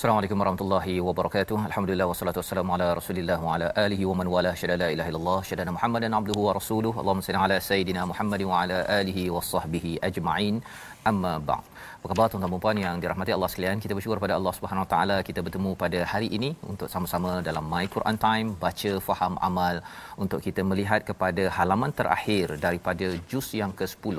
Assalamualaikum 0.00 0.40
warahmatullahi 0.42 0.92
wabarakatuh. 1.06 1.56
Alhamdulillah 1.68 2.06
wassalatu 2.10 2.38
wassalamu 2.40 2.72
ala 2.76 2.86
Rasulillah 2.98 3.36
wa 3.46 3.50
ala 3.56 3.66
alihi 3.82 4.06
wa 4.10 4.14
man 4.18 4.28
wala 4.34 4.52
syada 4.60 4.76
la 4.82 4.88
ilaha 4.94 5.10
illallah 5.10 5.40
syada 5.48 5.74
Muhammadan 5.76 6.16
abduhu 6.18 6.44
wa 6.46 6.54
rasuluhu. 6.58 6.96
Allahumma 7.02 7.24
salli 7.26 7.40
ala 7.42 7.56
sayidina 7.66 8.06
Muhammad 8.12 8.44
wa 8.50 8.62
ala 8.62 8.78
alihi 8.96 9.24
wa 9.34 9.44
sahbihi 9.50 9.92
ajma'in. 10.08 10.56
Amma 11.10 11.34
ba'd. 11.50 11.68
Apa 11.98 12.06
khabar 12.12 12.26
tuan-tuan 12.32 12.62
puan 12.64 12.82
yang 12.86 12.96
dirahmati 13.04 13.36
Allah 13.36 13.50
sekalian? 13.52 13.84
Kita 13.84 13.92
bersyukur 13.98 14.18
pada 14.24 14.40
Allah 14.40 14.54
Subhanahu 14.58 14.86
Wa 14.86 14.90
Taala 14.96 15.20
kita 15.28 15.44
bertemu 15.46 15.76
pada 15.84 16.02
hari 16.12 16.32
ini 16.38 16.52
untuk 16.72 16.88
sama-sama 16.96 17.32
dalam 17.52 17.68
My 17.76 17.84
Quran 17.96 18.18
Time 18.26 18.50
baca 18.66 18.92
faham 19.08 19.36
amal 19.52 19.84
untuk 20.24 20.40
kita 20.48 20.64
melihat 20.72 21.02
kepada 21.12 21.44
halaman 21.60 21.92
terakhir 22.02 22.56
daripada 22.68 23.08
juz 23.32 23.48
yang 23.62 23.74
ke-10 23.80 24.16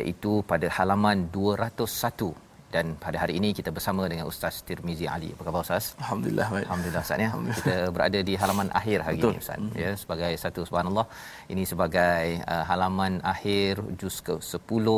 iaitu 0.00 0.32
pada 0.52 0.66
halaman 0.78 1.30
201 1.42 2.50
dan 2.74 2.86
pada 3.04 3.16
hari 3.22 3.34
ini 3.38 3.48
kita 3.58 3.70
bersama 3.76 4.08
dengan 4.12 4.24
Ustaz 4.32 4.64
Tirmizi 4.68 5.06
Ali. 5.14 5.28
Apa 5.34 5.42
khabar 5.46 5.60
Ustaz? 5.66 5.84
Alhamdulillah 6.02 6.48
baik. 6.54 6.66
Alhamdulillah 6.66 7.02
Ustaz 7.06 7.24
ya. 7.24 7.30
Kita 7.58 7.76
berada 7.94 8.18
di 8.28 8.34
halaman 8.42 8.68
akhir 8.80 8.98
hari 9.06 9.18
Betul. 9.20 9.32
ini 9.36 9.42
Ustaz. 9.44 9.60
Ya 9.82 9.90
sebagai 10.02 10.32
satu 10.44 10.60
subhanallah 10.68 11.06
ini 11.52 11.64
sebagai 11.72 12.24
uh, 12.54 12.64
halaman 12.70 13.20
akhir 13.34 13.84
juz 14.00 14.16
ke-10 14.28 14.88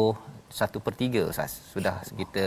satu 0.59 0.79
per 0.85 0.95
tiga 1.03 1.23
Ustaz 1.31 1.53
sudah 1.75 1.95
kita 2.21 2.45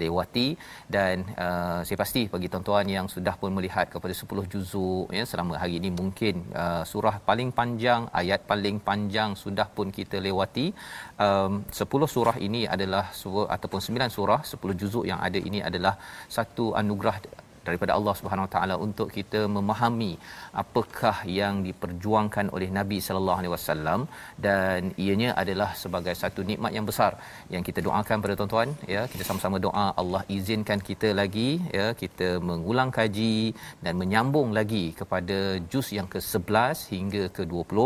lewati. 0.00 0.48
Dan 0.94 1.24
uh, 1.44 1.80
saya 1.86 1.98
pasti 2.02 2.22
bagi 2.34 2.48
tuan-tuan 2.52 2.86
yang 2.96 3.06
sudah 3.14 3.34
pun 3.40 3.50
melihat 3.56 3.86
kepada 3.94 4.14
10 4.22 4.52
juzuk 4.52 5.06
ya 5.18 5.24
selama 5.30 5.54
hari 5.62 5.74
ini 5.80 5.90
mungkin 6.00 6.34
uh, 6.62 6.82
surah 6.90 7.16
paling 7.28 7.50
panjang 7.58 8.04
ayat 8.20 8.44
paling 8.50 8.78
panjang 8.88 9.32
sudah 9.44 9.68
pun 9.76 9.88
kita 9.98 10.20
lewati. 10.28 10.66
Um, 11.26 11.64
10 11.72 12.14
surah 12.14 12.36
ini 12.48 12.62
adalah 12.76 13.04
surah 13.22 13.48
ataupun 13.56 13.80
9 13.88 14.16
surah 14.18 14.40
10 14.52 14.80
juzuk 14.80 15.04
yang 15.10 15.20
ada 15.26 15.40
ini 15.48 15.60
adalah 15.68 15.96
satu 16.36 16.66
anugerah 16.82 17.18
daripada 17.68 17.92
Allah 17.98 18.14
Subhanahu 18.20 18.46
Wa 18.46 18.52
Taala 18.54 18.74
untuk 18.86 19.08
kita 19.16 19.40
memahami 19.56 20.12
apakah 20.62 21.16
yang 21.40 21.54
diperjuangkan 21.68 22.46
oleh 22.56 22.68
Nabi 22.78 22.98
sallallahu 23.06 23.40
alaihi 23.40 23.54
wasallam 23.56 24.00
dan 24.46 24.92
ianya 25.04 25.30
adalah 25.42 25.70
sebagai 25.82 26.14
satu 26.22 26.42
nikmat 26.50 26.72
yang 26.78 26.86
besar 26.90 27.12
yang 27.54 27.64
kita 27.68 27.82
doakan 27.88 28.24
pada 28.24 28.36
tuan-tuan 28.40 28.70
ya. 28.94 29.02
Kita 29.12 29.24
sama-sama 29.28 29.58
doa 29.66 29.86
Allah 30.02 30.22
izinkan 30.36 30.80
kita 30.90 31.10
lagi 31.20 31.50
ya 31.78 31.86
kita 32.02 32.28
mengulang 32.50 32.90
kaji 32.98 33.36
dan 33.84 33.94
menyambung 34.02 34.50
lagi 34.58 34.84
kepada 35.00 35.38
juz 35.72 35.88
yang 35.98 36.08
ke-11 36.14 36.76
hingga 36.94 37.22
ke-20 37.36 37.78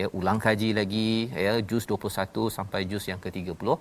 ya 0.00 0.06
ulang 0.18 0.40
kaji 0.46 0.70
lagi 0.80 1.08
ya 1.46 1.54
juz 1.70 1.84
21 1.90 2.48
sampai 2.56 2.80
juz 2.90 3.04
yang 3.10 3.20
ke-30 3.24 3.76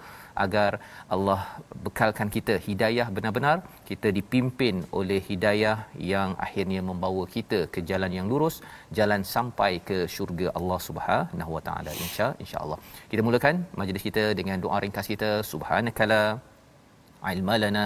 agar 0.45 0.71
Allah 1.15 1.41
bekalkan 1.85 2.29
kita 2.35 2.55
hidayah 2.67 3.07
benar-benar 3.15 3.57
kita 3.89 4.07
dipimpin 4.17 4.75
oleh 4.99 5.19
hidayah 5.29 5.40
yang 6.11 6.29
akhirnya 6.45 6.81
membawa 6.89 7.23
kita 7.35 7.59
ke 7.73 7.79
jalan 7.89 8.11
yang 8.17 8.27
lurus 8.31 8.55
jalan 8.97 9.21
sampai 9.33 9.71
ke 9.89 9.97
syurga 10.15 10.47
Allah 10.59 10.79
Subhanahu 10.87 11.51
Wa 11.57 11.63
Taala 11.67 11.91
insya 12.05 12.27
insyaallah. 12.43 12.79
Kita 13.11 13.21
mulakan 13.27 13.65
majlis 13.81 14.05
kita 14.07 14.23
dengan 14.39 14.57
doa 14.65 14.79
ringkas 14.85 15.09
kita. 15.13 15.31
Subhanakala 15.51 16.21
ilma 17.33 17.55
lana 17.63 17.85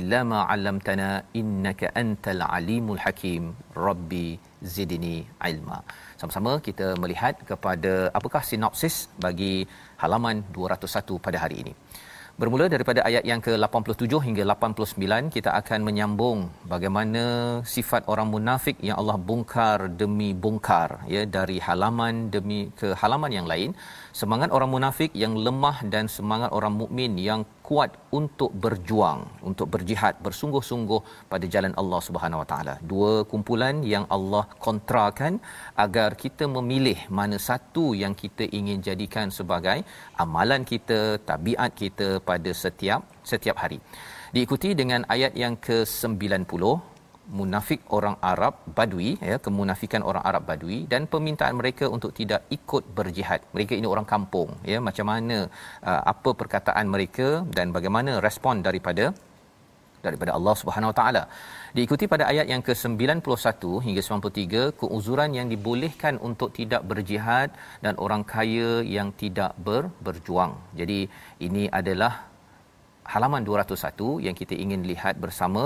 illa 0.00 0.20
ma 0.30 0.40
'allamtana 0.52 1.08
innaka 1.40 1.92
antal 2.02 2.42
alimul 2.58 3.00
hakim. 3.04 3.44
Rabbi 3.86 4.26
zidni 4.74 5.16
ilma. 5.50 5.78
Sama-sama 6.20 6.52
kita 6.68 6.88
melihat 7.02 7.36
kepada 7.50 7.94
apakah 8.18 8.42
sinopsis 8.50 8.96
bagi 9.26 9.54
halaman 10.02 10.44
201 10.58 11.24
pada 11.26 11.40
hari 11.44 11.58
ini 11.64 11.74
Bermula 12.36 12.68
daripada 12.68 13.00
ayat 13.08 13.24
yang 13.24 13.40
ke-87 13.40 14.12
hingga 14.24 14.44
89 14.44 15.32
kita 15.32 15.56
akan 15.60 15.80
menyambung 15.88 16.38
bagaimana 16.72 17.22
sifat 17.64 18.04
orang 18.12 18.28
munafik 18.28 18.76
yang 18.88 19.00
Allah 19.00 19.16
bongkar 19.28 19.88
demi 19.88 20.36
bongkar 20.36 21.00
ya 21.14 21.24
dari 21.36 21.56
halaman 21.66 22.28
demi 22.34 22.68
ke 22.80 22.92
halaman 22.92 23.32
yang 23.32 23.48
lain 23.52 23.72
semangat 24.20 24.50
orang 24.56 24.70
munafik 24.74 25.10
yang 25.22 25.34
lemah 25.46 25.76
dan 25.92 26.04
semangat 26.16 26.50
orang 26.58 26.74
mukmin 26.80 27.12
yang 27.28 27.40
kuat 27.68 27.90
untuk 28.18 28.50
berjuang 28.64 29.20
untuk 29.48 29.66
berjihad 29.74 30.14
bersungguh-sungguh 30.26 31.00
pada 31.32 31.44
jalan 31.54 31.74
Allah 31.80 32.00
Subhanahu 32.06 32.40
Wa 32.42 32.48
Taala. 32.52 32.74
Dua 32.92 33.12
kumpulan 33.32 33.84
yang 33.94 34.04
Allah 34.16 34.44
kontrakan 34.66 35.36
agar 35.84 36.10
kita 36.24 36.46
memilih 36.56 36.98
mana 37.18 37.36
satu 37.48 37.84
yang 38.02 38.16
kita 38.22 38.46
ingin 38.58 38.80
jadikan 38.88 39.28
sebagai 39.38 39.78
amalan 40.24 40.64
kita 40.72 41.00
tabiat 41.30 41.72
kita 41.82 42.08
pada 42.30 42.50
setiap 42.64 43.02
setiap 43.32 43.58
hari. 43.64 43.80
Diikuti 44.36 44.70
dengan 44.80 45.02
ayat 45.14 45.32
yang 45.42 45.54
ke-90 45.66 46.95
munafik 47.38 47.80
orang 47.96 48.16
Arab 48.32 48.54
Badui 48.76 49.10
ya 49.30 49.36
kemunafikan 49.46 50.02
orang 50.08 50.22
Arab 50.30 50.42
Badui 50.50 50.78
dan 50.92 51.04
permintaan 51.12 51.54
mereka 51.60 51.84
untuk 51.96 52.10
tidak 52.18 52.42
ikut 52.56 52.84
berjihad. 52.98 53.40
Mereka 53.54 53.72
ini 53.80 53.88
orang 53.94 54.06
kampung 54.14 54.50
ya 54.72 54.78
macam 54.88 55.08
mana 55.12 55.38
uh, 55.90 56.02
apa 56.12 56.32
perkataan 56.42 56.86
mereka 56.94 57.28
dan 57.58 57.74
bagaimana 57.76 58.14
respon 58.26 58.62
daripada 58.68 59.06
daripada 60.06 60.32
Allah 60.38 60.54
Subhanahu 60.60 60.92
Wa 60.92 60.96
Taala. 61.00 61.22
Diikuti 61.76 62.04
pada 62.12 62.24
ayat 62.32 62.46
yang 62.52 62.62
ke-91 62.68 63.62
hingga 63.86 64.02
93 64.06 64.78
keuzuran 64.80 65.30
yang 65.38 65.48
dibolehkan 65.52 66.14
untuk 66.28 66.50
tidak 66.58 66.82
berjihad 66.90 67.50
dan 67.84 67.94
orang 68.04 68.22
kaya 68.34 68.70
yang 68.96 69.10
tidak 69.22 69.52
ber, 69.66 69.82
berjuang. 70.06 70.54
Jadi 70.80 71.00
ini 71.48 71.64
adalah 71.80 72.12
halaman 73.12 73.42
201 73.48 74.24
yang 74.26 74.36
kita 74.40 74.54
ingin 74.64 74.80
lihat 74.90 75.14
bersama 75.24 75.64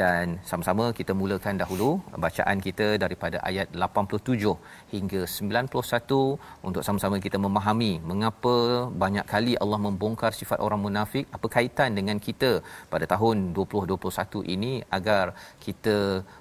dan 0.00 0.24
sama-sama 0.50 0.84
kita 0.98 1.12
mulakan 1.20 1.56
dahulu 1.62 1.90
bacaan 2.24 2.58
kita 2.66 2.86
daripada 3.04 3.38
ayat 3.50 3.68
87 3.86 4.52
hingga 4.94 5.20
91 5.36 6.68
untuk 6.68 6.82
sama-sama 6.86 7.16
kita 7.26 7.40
memahami 7.46 7.92
mengapa 8.10 8.56
banyak 9.04 9.26
kali 9.32 9.54
Allah 9.62 9.80
membongkar 9.86 10.32
sifat 10.40 10.60
orang 10.66 10.82
munafik 10.86 11.26
apa 11.36 11.48
kaitan 11.56 11.90
dengan 11.98 12.20
kita 12.26 12.52
pada 12.92 13.08
tahun 13.14 13.36
2021 13.56 14.54
ini 14.56 14.72
agar 14.98 15.26
kita 15.66 15.96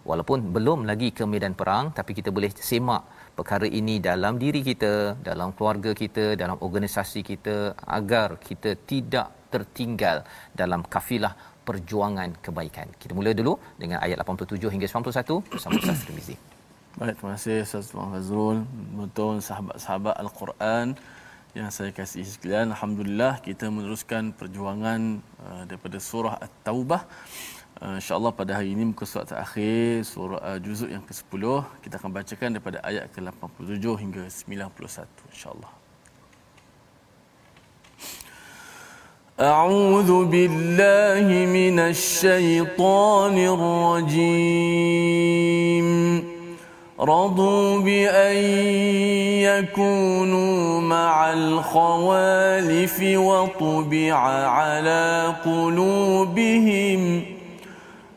walaupun 0.09 0.39
belum 0.56 0.80
lagi 0.92 1.12
ke 1.18 1.25
medan 1.33 1.56
perang 1.62 1.88
tapi 2.00 2.12
kita 2.19 2.30
boleh 2.38 2.51
semak 2.71 3.03
perkara 3.38 3.68
ini 3.80 3.95
dalam 4.10 4.33
diri 4.44 4.62
kita 4.69 4.94
dalam 5.30 5.50
keluarga 5.57 5.92
kita 6.01 6.25
dalam 6.42 6.57
organisasi 6.68 7.19
kita 7.31 7.56
agar 7.98 8.30
kita 8.48 8.72
tidak 8.92 9.28
tertinggal 9.54 10.18
dalam 10.62 10.81
kafilah 10.94 11.33
perjuangan 11.68 12.30
kebaikan. 12.45 12.88
Kita 13.01 13.12
mula 13.18 13.31
dulu 13.39 13.54
dengan 13.81 13.98
ayat 14.06 14.18
87 14.24 14.74
hingga 14.74 14.88
91 14.89 15.51
bersama 15.51 15.78
Ustaz 15.81 16.01
Tirmizi. 16.07 16.36
Baik, 17.00 17.16
terima 17.18 17.31
kasih 17.38 17.57
Ustaz 17.68 17.88
Muhammad 17.95 18.19
Fazrul. 18.19 18.60
Betul 19.00 19.34
sahabat-sahabat 19.48 20.16
Al-Quran 20.24 20.88
yang 21.60 21.69
saya 21.75 21.92
kasih 22.00 22.24
sekalian. 22.24 22.72
Alhamdulillah 22.75 23.34
kita 23.48 23.68
meneruskan 23.72 24.31
perjuangan 24.39 25.24
uh, 25.44 25.63
daripada 25.69 25.98
surah 26.00 26.36
At-Taubah. 26.45 27.01
Uh, 27.81 28.00
InsyaAllah 28.00 28.33
pada 28.33 28.56
hari 28.56 28.73
ini 28.73 28.88
muka 28.88 29.05
surat 29.05 29.29
terakhir 29.29 30.00
surah 30.00 30.41
uh, 30.41 30.59
juzuk 30.65 30.88
yang 30.88 31.05
ke-10 31.05 31.44
kita 31.85 31.94
akan 32.00 32.11
bacakan 32.17 32.49
daripada 32.56 32.79
ayat 32.81 33.12
ke-87 33.12 33.85
hingga 34.00 34.25
91 34.33 35.33
insyaAllah. 35.33 35.73
أعوذ 39.37 40.33
بالله 40.33 41.29
من 41.29 41.77
الشيطان 41.79 43.37
الرجيم 43.37 44.87
رضوا 47.00 47.79
بأن 47.81 48.37
يكونوا 49.44 50.81
مع 50.81 51.33
الخوالف 51.33 53.03
وطبع 53.03 54.15
على 54.49 55.35
قلوبهم 55.44 57.25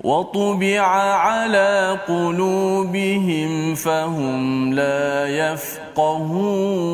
وطبع 0.05 0.81
على 1.17 1.99
قلوبهم 2.09 3.75
فهم 3.75 4.75
لا 4.75 5.27
يفقهون. 5.27 6.85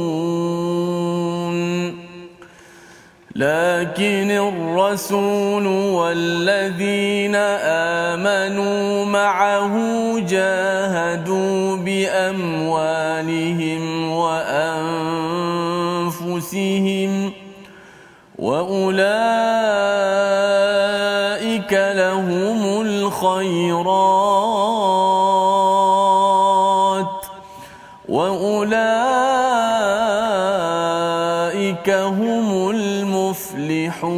لكن 3.37 4.31
الرسول 4.31 5.67
والذين 5.67 7.35
آمنوا 8.15 9.05
معه 9.05 9.75
جاهدوا 10.19 11.77
بأموالهم 11.77 13.83
وأنفسهم 14.12 15.53
وأولئك 18.39 19.01
لهم 19.01 20.30
الخيرات 23.20 24.00
وأولئك 28.08 28.81
هم 31.90 32.70
المفلحون 32.70 34.11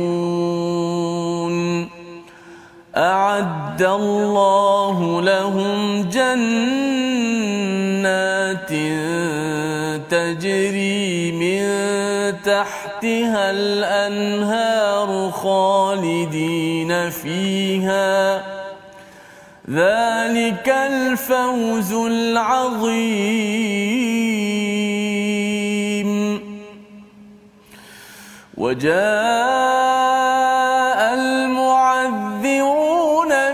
أعد 2.96 3.82
الله 3.82 5.22
لهم 5.22 6.02
جنات 6.02 6.32
تجري 10.10 11.32
من 11.32 11.62
تحتها 12.42 13.50
الأنهار 13.50 15.30
خالدين 15.30 17.10
فيها 17.10 18.51
ذلك 19.72 20.68
الفوز 20.68 21.92
العظيم. 21.92 23.32
وجاء 28.58 28.92
المعذرون 31.14 32.76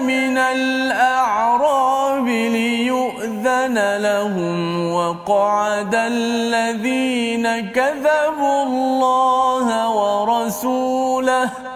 من 0.02 0.38
الأعراب 0.38 2.26
ليؤذن 2.28 3.96
لهم 3.96 4.92
وقعد 4.92 5.94
الذين 5.94 7.46
كذبوا 7.70 8.62
الله 8.62 9.88
ورسوله 9.88 11.67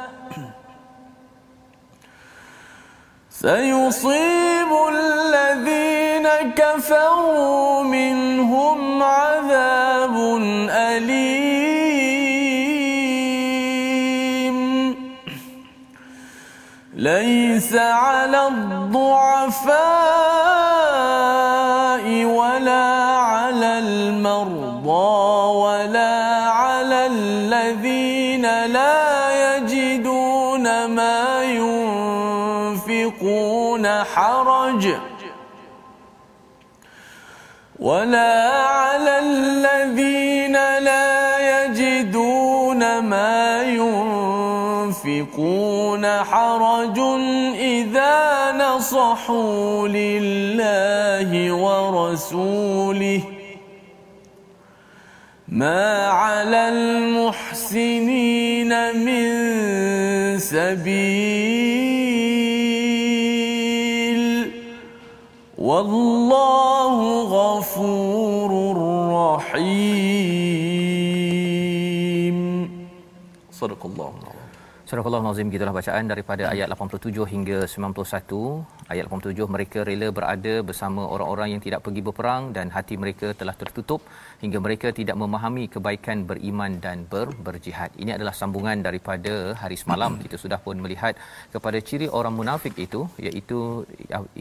سيصيب 3.42 4.70
الذين 4.94 6.28
كفروا 6.54 7.82
منهم 7.82 9.02
عذاب 9.02 10.14
أليم. 10.70 11.42
ليس 16.94 17.74
على 17.74 18.46
الضعفاء 18.48 19.82
ينفقون 33.76 34.04
حرج. 34.04 34.94
ولا 37.78 38.66
على 38.66 39.18
الذين 39.18 40.52
لا 40.52 41.64
يجدون 41.64 42.98
ما 42.98 43.62
ينفقون 45.02 46.06
حرج 46.06 46.98
إذا 47.58 48.52
نصحوا 48.52 49.88
لله 49.88 51.52
ورسوله. 51.52 53.22
ما 55.48 56.06
على 56.06 56.68
المحسنين 56.68 58.68
من 58.96 60.38
سبيل 60.38 61.91
والله 65.62 66.96
غفور 67.38 68.50
رحيم. 69.14 69.78
صدق 73.52 73.86
الله. 73.86 74.12
Surah 74.92 75.20
Nazim 75.24 75.48
gitulah 75.52 75.72
bacaan 75.76 76.04
daripada 76.10 76.42
ayat 76.52 76.66
87 76.74 77.24
hingga 77.32 77.58
91. 77.74 78.90
Ayat 78.92 79.04
87 79.08 79.46
mereka 79.54 79.78
rela 79.88 80.08
berada 80.16 80.54
bersama 80.68 81.02
orang-orang 81.14 81.48
yang 81.52 81.62
tidak 81.66 81.80
pergi 81.86 82.02
berperang 82.08 82.42
dan 82.56 82.66
hati 82.74 82.96
mereka 83.02 83.28
telah 83.40 83.54
tertutup 83.60 84.00
hingga 84.42 84.58
mereka 84.66 84.88
tidak 84.98 85.16
memahami 85.22 85.64
kebaikan 85.74 86.18
beriman 86.30 86.76
dan 86.84 87.08
ber, 87.12 87.28
berjihad. 87.46 87.96
Ini 88.02 88.10
adalah 88.16 88.34
sambungan 88.40 88.84
daripada 88.88 89.56
hari 89.62 89.78
semalam 89.82 90.20
kita 90.24 90.36
sudah 90.44 90.60
pun 90.66 90.76
melihat 90.84 91.16
kepada 91.54 91.80
ciri 91.90 92.08
orang 92.18 92.36
munafik 92.40 92.76
itu 92.86 93.02
iaitu 93.28 93.60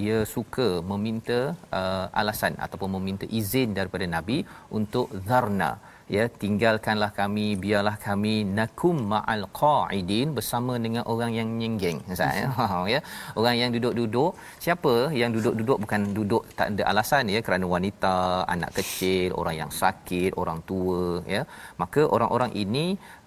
ia 0.07 0.19
suka 0.35 0.67
meminta 0.91 1.39
uh, 1.79 2.05
alasan 2.23 2.59
ataupun 2.67 2.91
meminta 2.99 3.23
izin 3.41 3.71
daripada 3.79 4.03
nabi 4.17 4.39
untuk 4.79 5.07
zarna 5.29 5.71
ya 6.15 6.23
tinggalkanlah 6.41 7.11
kami 7.19 7.45
biarlah 7.63 7.95
kami 8.05 8.33
nakum 8.57 8.97
ma'al 9.13 9.43
qaidin 9.61 10.27
bersama 10.37 10.73
dengan 10.85 11.03
orang 11.13 11.31
yang 11.39 11.49
nyenggeng 11.59 11.99
Ustaz 12.13 12.39
ya. 12.41 12.47
Ya. 12.93 12.99
Orang 13.39 13.55
yang 13.61 13.71
duduk-duduk. 13.75 14.31
Siapa 14.63 14.93
yang 15.19 15.31
duduk-duduk? 15.35 15.77
Bukan 15.83 16.01
duduk 16.17 16.43
tak 16.57 16.67
ada 16.73 16.83
alasan 16.91 17.31
ya. 17.35 17.39
Kerana 17.45 17.65
wanita 17.75 18.13
anak 18.53 18.71
kecil 18.77 19.29
orang 19.41 19.55
yang 19.61 19.71
sakit 19.81 20.31
orang 20.41 20.59
tua 20.69 21.01
ya. 21.35 21.41
Maka 21.81 22.01
orang-orang 22.15 22.51
ini 22.63 22.85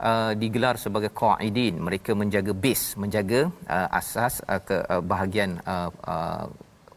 uh, 0.09 0.33
digelar 0.43 0.75
sebagai 0.85 1.13
qaidin. 1.23 1.75
Mereka 1.87 2.13
menjaga 2.23 2.53
base 2.65 2.87
menjaga 3.03 3.41
uh, 3.77 3.89
asas 4.01 4.37
uh, 4.53 4.61
ke 4.69 4.77
uh, 4.95 5.03
bahagian 5.13 5.53
uh, 5.75 5.91
uh, 6.15 6.47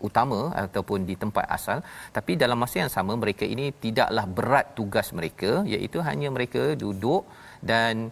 utama 0.07 0.39
ataupun 0.63 1.05
di 1.09 1.15
tempat 1.23 1.45
asal. 1.57 1.79
Tapi 2.17 2.39
dalam 2.43 2.59
masa 2.63 2.83
yang 2.83 2.91
sama 2.97 3.13
mereka 3.23 3.45
ini 3.53 3.67
tidaklah 3.85 4.25
berat 4.37 4.67
tugas 4.79 5.09
mereka 5.19 5.51
iaitu 5.73 5.99
hanya 6.09 6.29
mereka 6.37 6.63
duduk 6.83 7.23
dan 7.71 8.11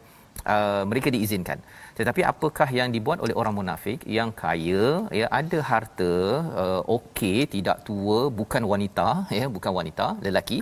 uh, 0.53 0.83
mereka 0.89 1.07
diizinkan. 1.15 1.59
Tetapi 1.99 2.21
apakah 2.31 2.67
yang 2.77 2.89
dibuat 2.95 3.19
oleh 3.25 3.35
orang 3.41 3.55
munafik 3.59 3.99
yang 4.17 4.29
kaya 4.41 4.83
ya 5.19 5.27
ada 5.39 5.59
harta 5.69 6.13
uh, 6.63 6.81
okey 6.97 7.37
tidak 7.53 7.77
tua 7.87 8.17
bukan 8.39 8.63
wanita 8.71 9.07
ya 9.37 9.45
bukan 9.55 9.71
wanita 9.79 10.05
lelaki 10.25 10.57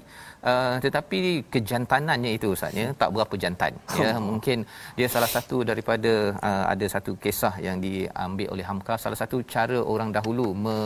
uh, 0.49 0.75
tetapi 0.85 1.19
kejantanannya 1.53 2.31
itu 2.37 2.53
ustaz 2.55 2.77
ya 2.81 2.87
tak 3.01 3.09
berapa 3.15 3.35
jantan 3.43 3.73
ya. 4.01 4.11
Mungkin 4.29 4.61
dia 4.99 5.07
salah 5.15 5.31
satu 5.35 5.65
daripada 5.71 6.13
uh, 6.49 6.65
ada 6.73 6.85
satu 6.95 7.13
kisah 7.23 7.55
yang 7.67 7.79
diambil 7.85 8.47
oleh 8.53 8.65
Hamka. 8.69 8.95
Salah 9.05 9.19
satu 9.23 9.39
cara 9.55 9.79
orang 9.93 10.11
dahulu 10.17 10.47
me, 10.65 10.77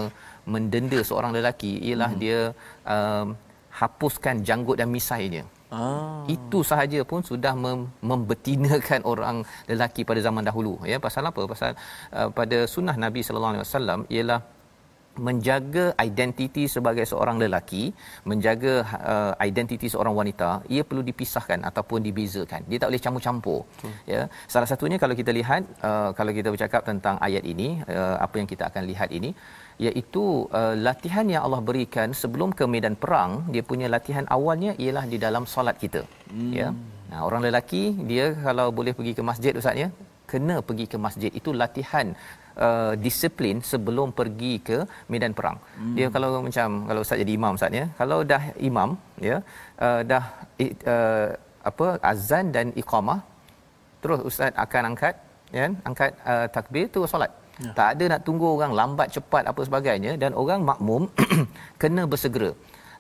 mendenda 0.54 1.00
seorang 1.10 1.32
lelaki 1.38 1.74
ialah 1.90 2.12
hmm. 2.14 2.20
dia 2.24 2.40
um, 2.96 3.28
hapuskan 3.82 4.42
janggut 4.48 4.78
dan 4.82 4.90
misainya 4.98 5.44
Ah. 5.68 6.24
Itu 6.36 6.60
sahaja 6.64 7.00
pun 7.04 7.20
sudah 7.30 7.52
mem- 7.64 7.92
membetinakan 8.00 9.02
orang 9.12 9.38
lelaki 9.72 10.08
pada 10.10 10.20
zaman 10.28 10.48
dahulu 10.50 10.80
ya 10.92 10.98
pasal 11.06 11.28
apa 11.30 11.42
pasal 11.52 11.72
uh, 12.18 12.30
pada 12.38 12.58
sunnah 12.74 12.96
Nabi 13.06 13.20
sallallahu 13.20 13.54
alaihi 13.54 13.66
wasallam 13.68 14.00
ialah 14.18 14.40
menjaga 15.28 15.86
identiti 16.08 16.64
sebagai 16.74 17.04
seorang 17.12 17.38
lelaki 17.44 17.84
menjaga 18.32 18.74
uh, 19.12 19.34
identiti 19.50 19.88
seorang 19.94 20.14
wanita 20.20 20.50
ia 20.76 20.86
perlu 20.88 21.04
dipisahkan 21.10 21.60
ataupun 21.70 22.00
dibezakan 22.08 22.62
dia 22.70 22.78
tak 22.82 22.90
boleh 22.94 23.04
campur-campur 23.06 23.60
hmm. 23.84 23.96
ya 24.14 24.22
salah 24.54 24.70
satunya 24.72 24.98
kalau 25.04 25.18
kita 25.22 25.34
lihat 25.40 25.66
uh, 25.90 26.10
kalau 26.20 26.32
kita 26.38 26.54
bercakap 26.54 26.86
tentang 26.90 27.18
ayat 27.28 27.44
ini 27.54 27.82
uh, 27.90 28.16
apa 28.26 28.36
yang 28.40 28.48
kita 28.54 28.70
akan 28.70 28.86
lihat 28.92 29.10
ini 29.20 29.32
iaitu 29.86 30.24
uh, 30.60 30.76
latihan 30.88 31.26
yang 31.34 31.42
Allah 31.46 31.62
berikan 31.70 32.10
sebelum 32.22 32.50
ke 32.60 32.66
medan 32.74 32.96
perang 33.04 33.32
dia 33.54 33.64
punya 33.72 33.88
latihan 33.96 34.26
awalnya 34.36 34.72
ialah 34.84 35.06
di 35.12 35.18
dalam 35.26 35.44
solat 35.54 35.78
kita. 35.84 36.02
Hmm. 36.34 36.52
ya. 36.60 36.70
Nah 37.12 37.20
orang 37.28 37.42
lelaki 37.48 37.84
dia 38.10 38.26
kalau 38.48 38.68
boleh 38.80 38.94
pergi 38.98 39.14
ke 39.20 39.24
masjid 39.30 39.54
ustaz 39.62 39.78
ya 39.84 39.90
kena 40.32 40.56
pergi 40.70 40.86
ke 40.92 40.98
masjid. 41.06 41.32
Itu 41.40 41.52
latihan 41.62 42.08
uh, 42.66 42.94
disiplin 43.06 43.58
sebelum 43.72 44.10
pergi 44.20 44.54
ke 44.70 44.78
medan 45.14 45.34
perang. 45.40 45.58
Hmm. 45.78 45.96
dia 45.98 46.08
kalau 46.16 46.32
macam 46.48 46.70
kalau 46.90 47.02
ustaz 47.06 47.22
jadi 47.24 47.34
imam 47.40 47.54
ustaz 47.60 47.80
ya 47.82 47.86
kalau 48.02 48.20
dah 48.34 48.44
imam 48.70 48.90
ya 49.30 49.38
uh, 49.86 50.02
dah 50.12 50.24
uh, 50.94 51.28
apa 51.70 51.88
azan 52.12 52.46
dan 52.56 52.68
iqamah 52.82 53.20
terus 54.02 54.22
ustaz 54.30 54.54
akan 54.66 54.84
angkat 54.92 55.16
ya 55.58 55.66
angkat 55.90 56.12
uh, 56.32 56.48
takbir 56.56 56.86
tu 56.96 57.02
solat 57.14 57.32
Ya. 57.66 57.72
Tak 57.74 57.90
ada 57.98 58.06
nak 58.14 58.22
tunggu 58.28 58.48
orang 58.54 58.74
lambat 58.80 59.08
cepat 59.16 59.44
apa 59.52 59.62
sebagainya 59.68 60.12
dan 60.22 60.32
orang 60.42 60.62
makmum 60.70 61.10
kena 61.82 62.04
bersegera. 62.12 62.52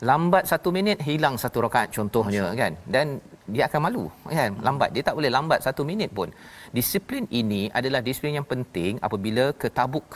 Lambat 0.10 0.44
satu 0.52 0.70
minit 0.78 0.98
hilang 1.08 1.36
satu 1.42 1.58
rakaat 1.66 1.90
contohnya 1.98 2.44
Masya. 2.54 2.60
kan 2.62 2.72
dan 2.94 3.06
dia 3.50 3.64
akan 3.70 3.82
malu 3.86 4.04
kan 4.30 4.54
lambat 4.68 4.90
dia 4.94 5.04
tak 5.08 5.16
boleh 5.18 5.32
lambat 5.38 5.60
satu 5.66 5.82
minit 5.92 6.10
pun. 6.18 6.30
Disiplin 6.78 7.26
ini 7.42 7.62
adalah 7.80 8.02
disiplin 8.06 8.38
yang 8.40 8.48
penting 8.54 9.02
apabila 9.08 9.46
ke 9.62 9.70
Tabuk 9.78 10.10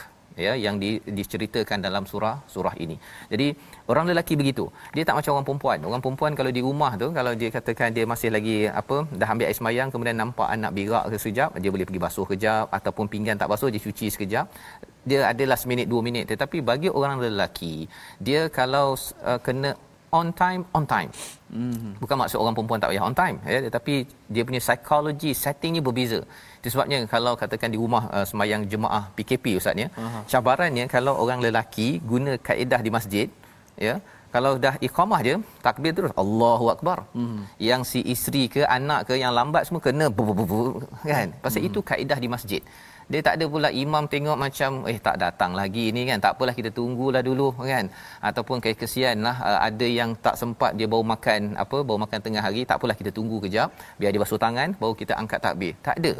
ya 0.44 0.52
yang 0.64 0.76
di, 0.82 0.90
diceritakan 1.18 1.78
dalam 1.86 2.04
surah 2.10 2.36
surah 2.54 2.74
ini. 2.84 2.96
Jadi 3.32 3.48
orang 3.90 4.04
lelaki 4.10 4.34
begitu. 4.40 4.64
Dia 4.94 5.02
tak 5.08 5.16
macam 5.18 5.30
orang 5.36 5.46
perempuan. 5.48 5.78
Orang 5.88 6.02
perempuan 6.04 6.32
kalau 6.38 6.50
di 6.56 6.62
rumah 6.68 6.92
tu 7.02 7.08
kalau 7.18 7.32
dia 7.40 7.50
katakan 7.56 7.90
dia 7.96 8.04
masih 8.12 8.30
lagi 8.36 8.56
apa 8.80 8.96
dah 9.20 9.28
ambil 9.34 9.46
air 9.50 9.56
semayang 9.60 9.88
kemudian 9.92 10.16
nampak 10.22 10.48
anak 10.56 10.70
berak 10.76 11.04
ke 11.12 11.16
sekejap 11.22 11.50
dia 11.62 11.70
boleh 11.74 11.86
pergi 11.88 12.02
basuh 12.06 12.26
kejap 12.32 12.66
ataupun 12.78 13.06
pinggan 13.12 13.36
tak 13.40 13.50
basuh 13.52 13.70
dia 13.74 13.82
cuci 13.86 14.06
sekejap. 14.14 14.46
Dia 15.10 15.20
adalah 15.32 15.58
seminit 15.62 15.86
dua 15.92 16.00
minit 16.06 16.30
tetapi 16.32 16.62
bagi 16.62 16.88
orang 16.90 17.18
lelaki 17.24 17.90
dia 18.22 18.46
kalau 18.58 18.94
uh, 19.26 19.40
kena 19.46 19.72
on 20.12 20.28
time 20.40 20.62
on 20.76 20.84
time. 20.94 21.10
Mm-hmm. 21.52 21.92
Bukan 22.02 22.16
maksud 22.20 22.38
orang 22.42 22.54
perempuan 22.56 22.80
tak 22.82 22.90
payah 22.92 23.04
on 23.08 23.16
time 23.16 23.36
ya 23.52 23.58
tetapi 23.66 23.94
dia 24.34 24.42
punya 24.48 24.60
psikologi 24.66 25.30
settingnya 25.42 25.82
berbeza. 25.86 26.20
Itu 26.60 26.68
sebabnya 26.74 26.98
kalau 27.14 27.32
katakan 27.42 27.72
di 27.74 27.78
rumah 27.84 28.04
uh, 28.16 28.26
semayang 28.30 28.62
jemaah 28.72 29.04
PKP 29.16 29.56
ustaz 29.60 29.82
ya. 29.84 29.88
Uh-huh. 29.88 30.22
Cabarannya 30.32 30.84
kalau 30.94 31.14
orang 31.24 31.40
lelaki 31.46 31.88
guna 32.12 32.34
kaedah 32.48 32.80
di 32.86 32.92
masjid 32.96 33.26
ya 33.86 33.94
kalau 34.34 34.52
dah 34.64 34.74
iqamah 34.86 35.20
je 35.28 35.34
takbir 35.64 35.92
terus 35.96 36.12
Allahu 36.22 36.66
akbar. 36.74 36.98
Mm-hmm. 37.12 37.42
Yang 37.68 37.82
si 37.90 38.00
isteri 38.14 38.44
ke 38.54 38.62
anak 38.78 39.00
ke 39.08 39.14
yang 39.22 39.32
lambat 39.38 39.68
semua 39.68 39.82
kena 39.86 40.06
kan. 41.12 41.28
Pasal 41.44 41.60
mm-hmm. 41.60 41.68
itu 41.68 41.78
kaedah 41.90 42.18
di 42.24 42.28
masjid 42.34 42.62
dia 43.12 43.20
tak 43.26 43.34
ada 43.38 43.44
pula 43.52 43.68
imam 43.82 44.04
tengok 44.12 44.36
macam 44.44 44.70
eh 44.90 44.98
tak 45.06 45.16
datang 45.22 45.52
lagi 45.60 45.84
ni 45.96 46.02
kan 46.08 46.18
tak 46.24 46.32
apalah 46.34 46.54
kita 46.58 46.70
tunggulah 46.78 47.22
dulu 47.28 47.48
kan 47.72 47.86
ataupun 48.28 48.56
kayak 48.64 48.78
kesian 48.82 49.16
lah 49.26 49.36
uh, 49.48 49.58
ada 49.68 49.86
yang 49.98 50.10
tak 50.26 50.36
sempat 50.42 50.72
dia 50.78 50.86
baru 50.92 51.04
makan 51.14 51.40
apa 51.64 51.78
baru 51.88 51.98
makan 52.04 52.20
tengah 52.26 52.42
hari 52.46 52.62
tak 52.70 52.78
apalah 52.78 52.96
kita 53.00 53.10
tunggu 53.18 53.38
kejap 53.44 53.68
biar 54.00 54.10
dia 54.14 54.22
basuh 54.24 54.40
tangan 54.46 54.68
baru 54.82 54.94
kita 55.02 55.12
angkat 55.22 55.40
takbir 55.46 55.74
tak 55.86 55.96
ada 56.00 56.12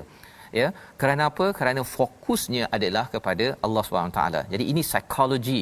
ya 0.61 0.69
kerana 1.01 1.23
apa? 1.31 1.47
Kerana 1.59 1.83
fokusnya 1.95 2.65
adalah 2.77 3.05
kepada 3.15 3.47
Allah 3.67 3.83
Subhanahu 3.87 4.17
taala. 4.19 4.43
Jadi 4.53 4.65
ini 4.73 4.83
psikologi 4.91 5.61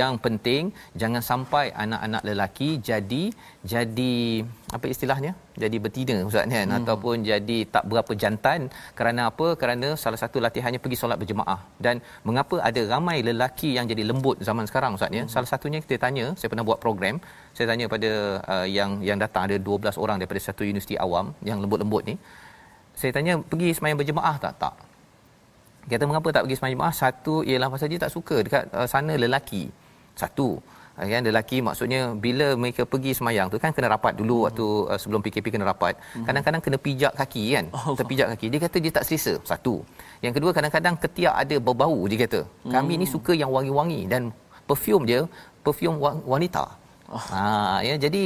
yang 0.00 0.16
penting. 0.26 0.72
Jangan 1.00 1.22
sampai 1.30 1.66
anak-anak 1.84 2.22
lelaki 2.30 2.70
jadi 2.90 3.24
jadi 3.74 4.14
apa 4.76 4.86
istilahnya? 4.94 5.32
Jadi 5.62 5.76
betina 5.84 6.16
ustaz 6.28 6.46
kan? 6.54 6.68
Hmm. 6.70 6.76
ataupun 6.78 7.16
jadi 7.30 7.58
tak 7.74 7.84
berapa 7.90 8.12
jantan. 8.22 8.60
Kerana 8.98 9.22
apa? 9.30 9.46
Kerana 9.62 9.88
salah 10.02 10.20
satu 10.22 10.38
latihannya 10.46 10.80
pergi 10.84 10.98
solat 11.02 11.18
berjemaah. 11.22 11.60
Dan 11.86 11.96
mengapa 12.28 12.56
ada 12.68 12.82
ramai 12.94 13.18
lelaki 13.28 13.70
yang 13.78 13.86
jadi 13.92 14.04
lembut 14.10 14.36
zaman 14.48 14.66
sekarang 14.70 14.92
ustaz 14.98 15.18
ya? 15.18 15.24
Hmm. 15.24 15.32
salah 15.34 15.48
satunya 15.52 15.78
kita 15.84 15.96
tanya 16.04 16.26
saya 16.38 16.48
pernah 16.52 16.66
buat 16.68 16.80
program 16.84 17.16
saya 17.56 17.66
tanya 17.70 17.86
pada 17.94 18.10
uh, 18.54 18.66
yang 18.76 18.90
yang 19.08 19.18
datang 19.24 19.42
ada 19.48 19.56
12 19.68 20.02
orang 20.04 20.16
daripada 20.20 20.40
satu 20.48 20.62
universiti 20.70 20.96
awam 21.06 21.26
yang 21.48 21.58
lembut-lembut 21.62 22.02
ni 22.10 22.14
saya 22.98 23.10
tanya 23.16 23.34
pergi 23.50 23.68
semayang 23.78 23.98
berjemaah 24.00 24.36
tak 24.44 24.54
tak 24.62 24.74
kata 25.90 26.04
mengapa 26.10 26.28
tak 26.34 26.42
pergi 26.44 26.56
semayang 26.58 26.74
berjemaah 26.76 26.96
satu 27.02 27.34
ialah 27.48 27.68
pasal 27.72 27.88
dia 27.92 28.00
tak 28.04 28.12
suka 28.16 28.36
dekat 28.46 28.64
uh, 28.78 28.86
sana 28.92 29.14
lelaki 29.24 29.62
satu 30.22 30.48
uh, 30.98 31.06
kan 31.12 31.22
lelaki 31.28 31.58
maksudnya 31.68 32.00
bila 32.26 32.46
mereka 32.62 32.82
pergi 32.92 33.12
semayang 33.18 33.46
tu 33.52 33.62
kan 33.62 33.70
kena 33.76 33.88
rapat 33.94 34.18
dulu 34.20 34.36
hmm. 34.38 34.44
waktu 34.46 34.66
uh, 34.90 34.98
sebelum 35.02 35.22
PKP 35.26 35.54
kena 35.54 35.66
rapat 35.70 35.94
hmm. 35.94 36.26
kadang-kadang 36.26 36.62
kena 36.66 36.78
pijak 36.86 37.12
kaki 37.20 37.44
kan 37.54 37.66
oh. 37.78 37.94
terpijak 37.98 38.28
kaki 38.34 38.46
dia 38.52 38.60
kata 38.66 38.76
dia 38.84 38.92
tak 38.98 39.06
selesa 39.08 39.34
satu 39.52 39.76
yang 40.26 40.34
kedua 40.36 40.50
kadang-kadang 40.58 40.98
ketiak 41.04 41.34
ada 41.42 41.56
bau-bau 41.62 42.02
dia 42.10 42.18
kata 42.26 42.40
hmm. 42.42 42.72
kami 42.74 42.94
ni 43.02 43.06
suka 43.14 43.32
yang 43.42 43.52
wangi-wangi 43.54 44.10
dan 44.12 44.34
perfume 44.66 45.06
dia 45.10 45.20
perfume 45.62 45.96
wanita 46.34 46.66
oh. 47.14 47.24
ha 47.30 47.78
ya 47.88 47.94
jadi 47.94 48.24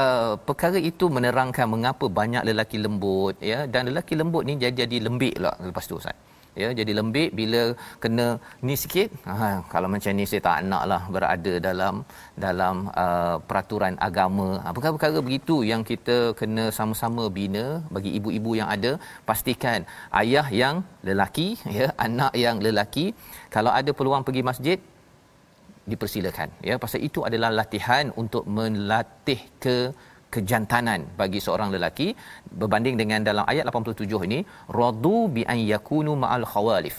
uh, 0.00 0.32
perkara 0.48 0.78
itu 0.90 1.06
menerangkan 1.16 1.66
mengapa 1.74 2.06
banyak 2.20 2.42
lelaki 2.48 2.78
lembut 2.86 3.36
ya. 3.50 3.60
Dan 3.72 3.90
lelaki 3.90 4.14
lembut 4.20 4.44
ni 4.48 4.56
jadi 4.64 4.76
jadi 4.84 4.98
lembik 5.08 5.36
lah 5.44 5.54
lepas 5.68 5.86
tu 5.90 5.96
Ustaz. 6.00 6.16
Ya 6.60 6.68
jadi 6.78 6.92
lembik 6.98 7.30
bila 7.38 7.60
kena 8.02 8.26
ni 8.66 8.74
sikit 8.82 9.08
ha, 9.30 9.62
kalau 9.72 9.88
macam 9.94 10.10
ni 10.18 10.24
saya 10.30 10.42
tak 10.46 10.66
nak 10.70 10.84
lah 10.90 11.02
berada 11.14 11.52
dalam 11.66 11.94
dalam 12.44 12.90
uh, 13.02 13.36
peraturan 13.48 13.94
agama. 14.08 14.48
Ha, 14.62 14.74
perkara-perkara 14.74 15.22
begitu 15.28 15.56
yang 15.70 15.82
kita 15.90 16.16
kena 16.40 16.64
sama-sama 16.78 17.30
bina 17.38 17.64
bagi 17.94 18.10
ibu-ibu 18.18 18.58
yang 18.60 18.68
ada. 18.76 18.92
Pastikan 19.28 19.86
ayah 20.22 20.46
yang 20.62 20.82
lelaki 21.08 21.48
ya 21.78 21.88
anak 22.06 22.34
yang 22.44 22.58
lelaki 22.66 23.06
kalau 23.56 23.70
ada 23.80 23.92
peluang 24.00 24.26
pergi 24.26 24.42
masjid 24.50 24.78
dipersilakan. 25.92 26.48
Ya 26.68 26.76
pasal 26.84 27.00
itu 27.08 27.22
adalah 27.28 27.50
latihan 27.60 28.06
untuk 28.22 28.44
melatih 28.58 29.40
ke 29.64 29.76
kejantanan 30.34 31.02
bagi 31.20 31.40
seorang 31.46 31.70
lelaki. 31.74 32.08
Berbanding 32.60 32.96
dengan 33.02 33.20
dalam 33.30 33.44
ayat 33.52 33.66
87 33.72 34.26
ini 34.28 34.40
radu 34.80 35.18
bi 35.36 35.44
an 35.52 35.60
yakunu 35.72 36.14
ma'al 36.24 36.46
khawalif. 36.54 36.98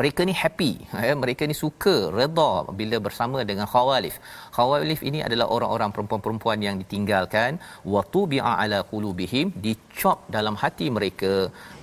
Mereka 0.00 0.22
ni 0.28 0.32
happy 0.40 0.72
ya 1.08 1.12
mereka 1.20 1.42
ni 1.50 1.54
suka 1.60 1.94
redha 2.16 2.50
bila 2.80 2.96
bersama 3.06 3.38
dengan 3.50 3.66
khawalif. 3.74 4.16
Khawalif 4.56 5.00
ini 5.08 5.20
adalah 5.26 5.46
orang-orang 5.56 5.90
perempuan-perempuan 5.94 6.58
yang 6.66 6.76
ditinggalkan. 6.82 7.56
Wa 7.92 8.02
tubi'a 8.14 8.52
ala 8.62 8.78
qulubihim 8.90 9.56
dicop 9.66 10.28
dalam 10.36 10.54
hati 10.62 10.88
mereka 10.96 11.32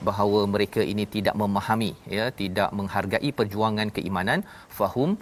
bahawa 0.10 0.41
mereka 0.55 0.84
ini 0.91 1.05
tidak 1.15 1.36
memahami 1.43 1.91
ya 2.17 2.27
tidak 2.41 2.70
menghargai 2.79 3.32
perjuangan 3.39 3.89
keimanan. 3.98 4.46
Fahum 4.79 5.17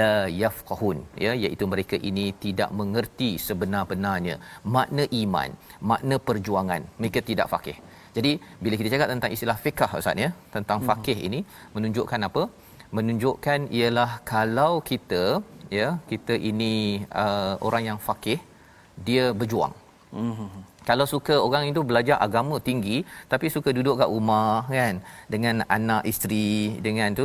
la 0.00 0.14
yafqahun 0.42 0.98
ya 1.24 1.32
iaitu 1.44 1.64
mereka 1.72 1.96
ini 2.10 2.24
tidak 2.44 2.70
mengerti 2.80 3.30
sebenar-benarnya 3.46 4.36
makna 4.76 5.04
iman 5.22 5.50
makna 5.90 6.16
perjuangan. 6.28 6.82
Mereka 7.00 7.22
tidak 7.30 7.48
faqih. 7.54 7.76
Jadi 8.16 8.32
bila 8.62 8.74
kita 8.80 8.90
cakap 8.94 9.08
tentang 9.12 9.32
istilah 9.36 9.58
fiqh 9.64 9.90
ustaz 10.00 10.24
ya 10.24 10.30
tentang 10.54 10.78
hmm. 10.80 10.88
faqih 10.90 11.18
ini 11.28 11.40
menunjukkan 11.74 12.22
apa? 12.28 12.44
Menunjukkan 12.96 13.60
ialah 13.78 14.10
kalau 14.32 14.72
kita 14.90 15.24
ya 15.78 15.88
kita 16.10 16.34
ini 16.50 16.72
uh, 17.24 17.54
orang 17.68 17.84
yang 17.90 17.98
faqih 18.08 18.38
dia 19.08 19.26
berjuang. 19.40 19.74
Hmm 20.16 20.50
kalau 20.88 21.06
suka 21.12 21.34
orang 21.46 21.64
itu 21.72 21.80
belajar 21.90 22.16
agama 22.26 22.56
tinggi 22.68 22.98
tapi 23.32 23.46
suka 23.54 23.70
duduk 23.76 23.94
kat 24.00 24.08
rumah 24.14 24.62
kan 24.70 24.94
dengan 25.34 25.54
anak 25.76 26.02
isteri 26.12 26.78
dengan 26.86 27.08
tu 27.18 27.24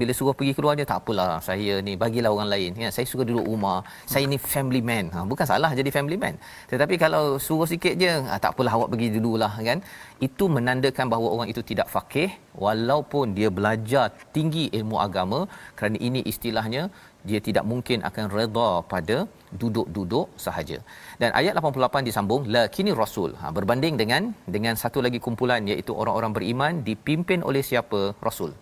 bila 0.00 0.12
suruh 0.18 0.34
pergi 0.38 0.52
keluar 0.56 0.74
dia 0.78 0.86
tak 0.90 1.00
apalah 1.02 1.40
saya 1.48 1.74
ni 1.86 1.94
bagilah 2.02 2.30
orang 2.36 2.50
lain. 2.54 2.70
Kan 2.80 2.92
saya 2.96 3.06
suka 3.12 3.24
duduk 3.28 3.46
rumah. 3.50 3.78
Saya 4.12 4.24
ni 4.32 4.38
family 4.54 4.82
man. 4.90 5.06
Ha, 5.14 5.24
bukan 5.30 5.46
salah 5.52 5.70
jadi 5.80 5.90
family 5.96 6.18
man. 6.24 6.34
Tetapi 6.72 6.94
kalau 7.04 7.24
suruh 7.46 7.68
sikit 7.72 7.94
je 8.02 8.12
ha, 8.28 8.36
tak 8.44 8.52
apalah 8.54 8.72
awak 8.78 8.90
pergi 8.92 9.08
dululah 9.16 9.52
kan 9.68 9.80
itu 10.26 10.44
menandakan 10.56 11.06
bahawa 11.12 11.28
orang 11.34 11.48
itu 11.52 11.62
tidak 11.70 11.88
faqih 11.94 12.30
walaupun 12.64 13.34
dia 13.38 13.48
belajar 13.58 14.06
tinggi 14.36 14.64
ilmu 14.78 14.96
agama 15.06 15.40
kerana 15.78 15.98
ini 16.08 16.20
istilahnya 16.32 16.82
dia 17.30 17.40
tidak 17.48 17.64
mungkin 17.72 17.98
akan 18.08 18.24
redha 18.36 18.70
pada 18.92 19.16
duduk-duduk 19.62 20.26
sahaja. 20.44 20.78
Dan 21.20 21.30
ayat 21.40 21.52
88 21.60 22.08
disambung 22.08 22.42
lakini 22.56 22.92
rasul. 23.02 23.30
Ha, 23.40 23.52
berbanding 23.58 23.94
dengan 24.02 24.22
dengan 24.56 24.74
satu 24.82 25.00
lagi 25.06 25.18
kumpulan 25.26 25.68
iaitu 25.72 25.92
orang-orang 26.00 26.32
beriman 26.36 26.72
dipimpin 26.88 27.42
oleh 27.50 27.62
siapa? 27.70 28.00
Rasul. 28.28 28.52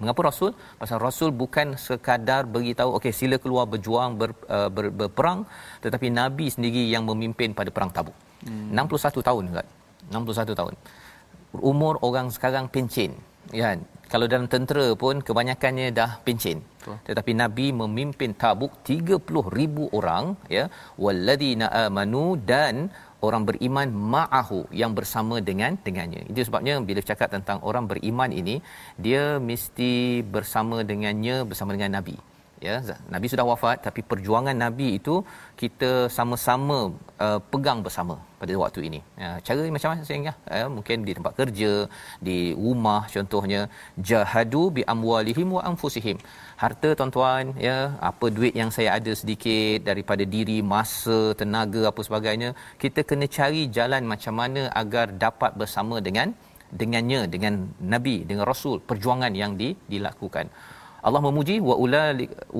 Mengapa 0.00 0.20
rasul? 0.30 0.50
Pasal 0.80 0.98
rasul 1.06 1.30
bukan 1.42 1.74
sekadar 1.86 2.42
beritahu 2.54 2.90
okey 2.98 3.12
sila 3.20 3.36
keluar 3.42 3.66
berjuang 3.72 4.10
ber, 4.20 4.30
uh, 4.56 4.70
ber, 4.76 4.86
berperang 5.00 5.40
tetapi 5.84 6.06
nabi 6.20 6.46
sendiri 6.54 6.82
yang 6.94 7.02
memimpin 7.10 7.50
pada 7.58 7.70
perang 7.74 7.90
Tabuk. 7.96 8.14
Hmm. 8.46 8.70
61 8.78 9.28
tahun 9.28 9.44
kan. 9.58 9.66
61 10.14 10.54
tahun. 10.60 10.74
Umur 11.72 11.98
orang 12.08 12.30
sekarang 12.30 12.70
pencen. 12.70 13.10
Ya, 13.50 13.74
kalau 14.12 14.26
dalam 14.32 14.46
tentera 14.52 14.86
pun 15.02 15.20
kebanyakannya 15.26 15.88
dah 15.98 16.10
pencen. 16.26 16.58
Tetapi 17.08 17.32
nabi 17.42 17.66
memimpin 17.80 18.32
Tabuk 18.42 18.72
30,000 18.88 19.92
orang 19.98 20.24
ya. 20.56 20.64
Walladina 21.04 21.68
amanu 21.84 22.24
dan 22.50 22.88
orang 23.26 23.42
beriman 23.48 23.88
ma'ahu 24.14 24.60
yang 24.80 24.92
bersama 24.98 25.36
dengan 25.48 25.76
dengannya. 25.84 26.22
Itu 26.30 26.40
sebabnya 26.48 26.74
bila 26.88 27.00
cakap 27.10 27.28
tentang 27.36 27.60
orang 27.68 27.84
beriman 27.90 28.30
ini 28.40 28.56
dia 29.06 29.24
mesti 29.50 29.92
bersama 30.36 30.80
dengannya 30.90 31.36
bersama 31.50 31.76
dengan 31.76 32.00
nabi. 32.00 32.16
Ya, 32.66 32.76
nabi 33.14 33.26
sudah 33.32 33.46
wafat 33.50 33.78
tapi 33.86 34.00
perjuangan 34.10 34.56
nabi 34.64 34.88
itu 34.98 35.14
kita 35.60 35.90
sama-sama 36.16 36.78
uh, 37.26 37.38
pegang 37.52 37.80
bersama 37.86 38.14
pada 38.40 38.54
waktu 38.62 38.80
ini. 38.88 39.00
Ya, 39.22 39.30
cara 39.46 39.66
macam 39.76 39.90
mana 39.92 40.02
saya 40.08 40.18
ingat? 40.22 40.36
Ya, 40.58 40.66
mungkin 40.76 41.06
di 41.08 41.12
tempat 41.18 41.32
kerja, 41.40 41.72
di 42.28 42.38
rumah 42.64 43.00
contohnya 43.14 43.60
jahadu 44.10 44.62
bi 44.76 44.82
amwalihim 44.94 45.54
wa 45.56 45.62
anfusihim 45.70 46.18
harta 46.62 46.88
tuan-tuan 46.98 47.54
ya 47.66 47.76
apa 48.10 48.26
duit 48.36 48.54
yang 48.60 48.70
saya 48.76 48.90
ada 48.98 49.12
sedikit 49.20 49.86
daripada 49.88 50.24
diri 50.34 50.58
masa 50.72 51.18
tenaga 51.40 51.82
apa 51.90 52.00
sebagainya 52.08 52.50
kita 52.82 53.00
kena 53.10 53.26
cari 53.36 53.62
jalan 53.76 54.02
macam 54.12 54.34
mana 54.40 54.62
agar 54.82 55.06
dapat 55.24 55.54
bersama 55.60 55.98
dengan 56.08 56.34
dengannya 56.80 57.20
dengan 57.34 57.54
nabi 57.92 58.16
dengan 58.30 58.44
rasul 58.50 58.76
perjuangan 58.90 59.32
yang 59.42 59.54
di, 59.60 59.68
dilakukan 59.92 60.46
Allah 61.06 61.20
memuji 61.26 61.56
wa 61.68 61.74
ula 61.84 62.04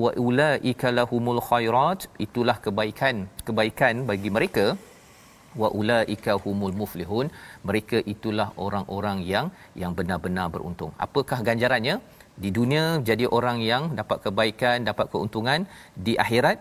wa 0.03 0.11
ulaika 0.27 0.93
lahumul 0.99 1.41
khairat 1.49 2.07
itulah 2.25 2.55
kebaikan 2.65 3.15
kebaikan 3.47 3.95
bagi 4.11 4.29
mereka. 4.37 4.65
Wa 5.61 5.69
ulaika 5.79 6.33
humul 6.43 6.75
muflihun 6.81 7.27
mereka 7.67 7.97
itulah 8.13 8.47
orang-orang 8.65 9.19
yang 9.33 9.45
yang 9.81 9.91
benar-benar 9.99 10.47
beruntung. 10.55 10.91
Apakah 11.05 11.39
ganjarannya? 11.49 11.95
Di 12.43 12.49
dunia 12.57 12.83
jadi 13.09 13.25
orang 13.37 13.57
yang 13.71 13.83
dapat 13.99 14.17
kebaikan 14.25 14.87
dapat 14.89 15.07
keuntungan 15.13 15.67
di 16.07 16.13
akhirat? 16.25 16.57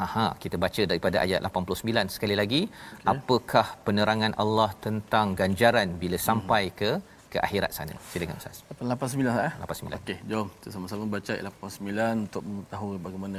Ha 0.00 0.26
kita 0.42 0.56
baca 0.64 0.82
daripada 0.90 1.16
ayat 1.24 1.40
89 1.46 2.14
sekali 2.14 2.34
lagi. 2.40 2.62
Okay. 2.66 3.12
apakah 3.12 3.66
penerangan 3.86 4.34
Allah 4.44 4.70
tentang 4.86 5.36
ganjaran 5.40 5.88
bila 6.02 6.18
hmm. 6.18 6.26
sampai 6.28 6.62
ke 6.80 6.90
ke 7.31 7.37
akhirat 7.45 7.71
sana 7.77 7.95
silakan 8.11 8.35
ustaz 8.41 8.57
89 8.79 9.47
eh 9.47 9.53
89 9.63 9.99
okey 10.01 10.17
jom 10.31 10.47
kita 10.55 10.69
sama-sama 10.75 11.03
baca 11.15 11.31
ayat 11.35 11.45
89 11.51 12.25
untuk 12.25 12.43
mengetahui 12.49 12.97
bagaimana 13.05 13.37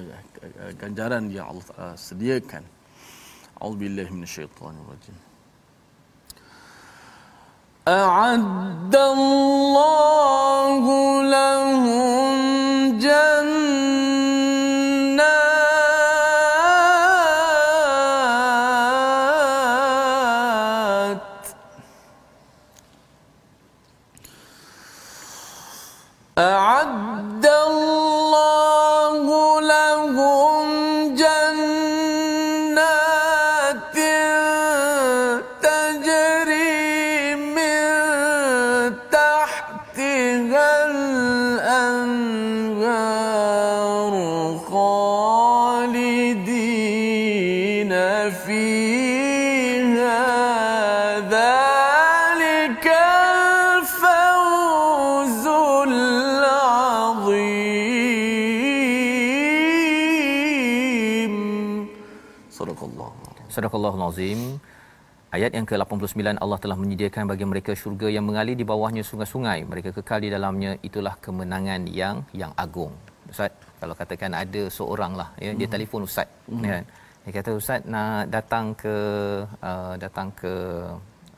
ganjaran 0.81 1.25
yang 1.37 1.47
Allah 1.51 1.65
uh, 1.83 1.97
sediakan 2.09 2.63
auzubillahi 3.65 4.11
minasyaitonirrajim 4.17 5.17
أعد 7.89 8.95
الله 8.97 10.85
لهم 11.25 12.37
جنات 13.01 14.22
Sadaqallahul 63.54 64.06
Azim. 64.10 64.42
Ayat 65.36 65.52
yang 65.58 65.66
ke-89 65.70 66.38
Allah 66.44 66.58
telah 66.64 66.78
menyediakan 66.82 67.24
bagi 67.32 67.46
mereka 67.52 67.72
syurga 67.82 68.08
yang 68.16 68.26
mengalir 68.30 68.54
di 68.62 68.66
bawahnya 68.72 69.02
sungai-sungai. 69.10 69.60
Mereka 69.72 69.90
kekal 69.98 70.20
di 70.26 70.30
dalamnya. 70.36 70.72
Itulah 70.88 71.14
kemenangan 71.26 71.90
yang 72.00 72.22
yang 72.42 72.52
agung. 72.64 72.94
Ustaz, 73.34 73.50
kalau 73.82 73.96
katakan 74.02 74.32
ada 74.44 74.64
seorang 74.78 75.14
lah 75.20 75.30
ya, 75.38 75.50
mm-hmm. 75.50 75.60
dia 75.60 75.68
telefon 75.74 76.02
ustaz 76.10 76.28
mm-hmm. 76.30 76.66
kan. 76.70 76.84
Dia 77.24 77.32
kata 77.38 77.52
ustaz 77.62 77.82
nak 77.94 78.30
datang 78.36 78.66
ke 78.82 78.96
uh, 79.70 79.94
datang 80.04 80.28
ke 80.42 80.54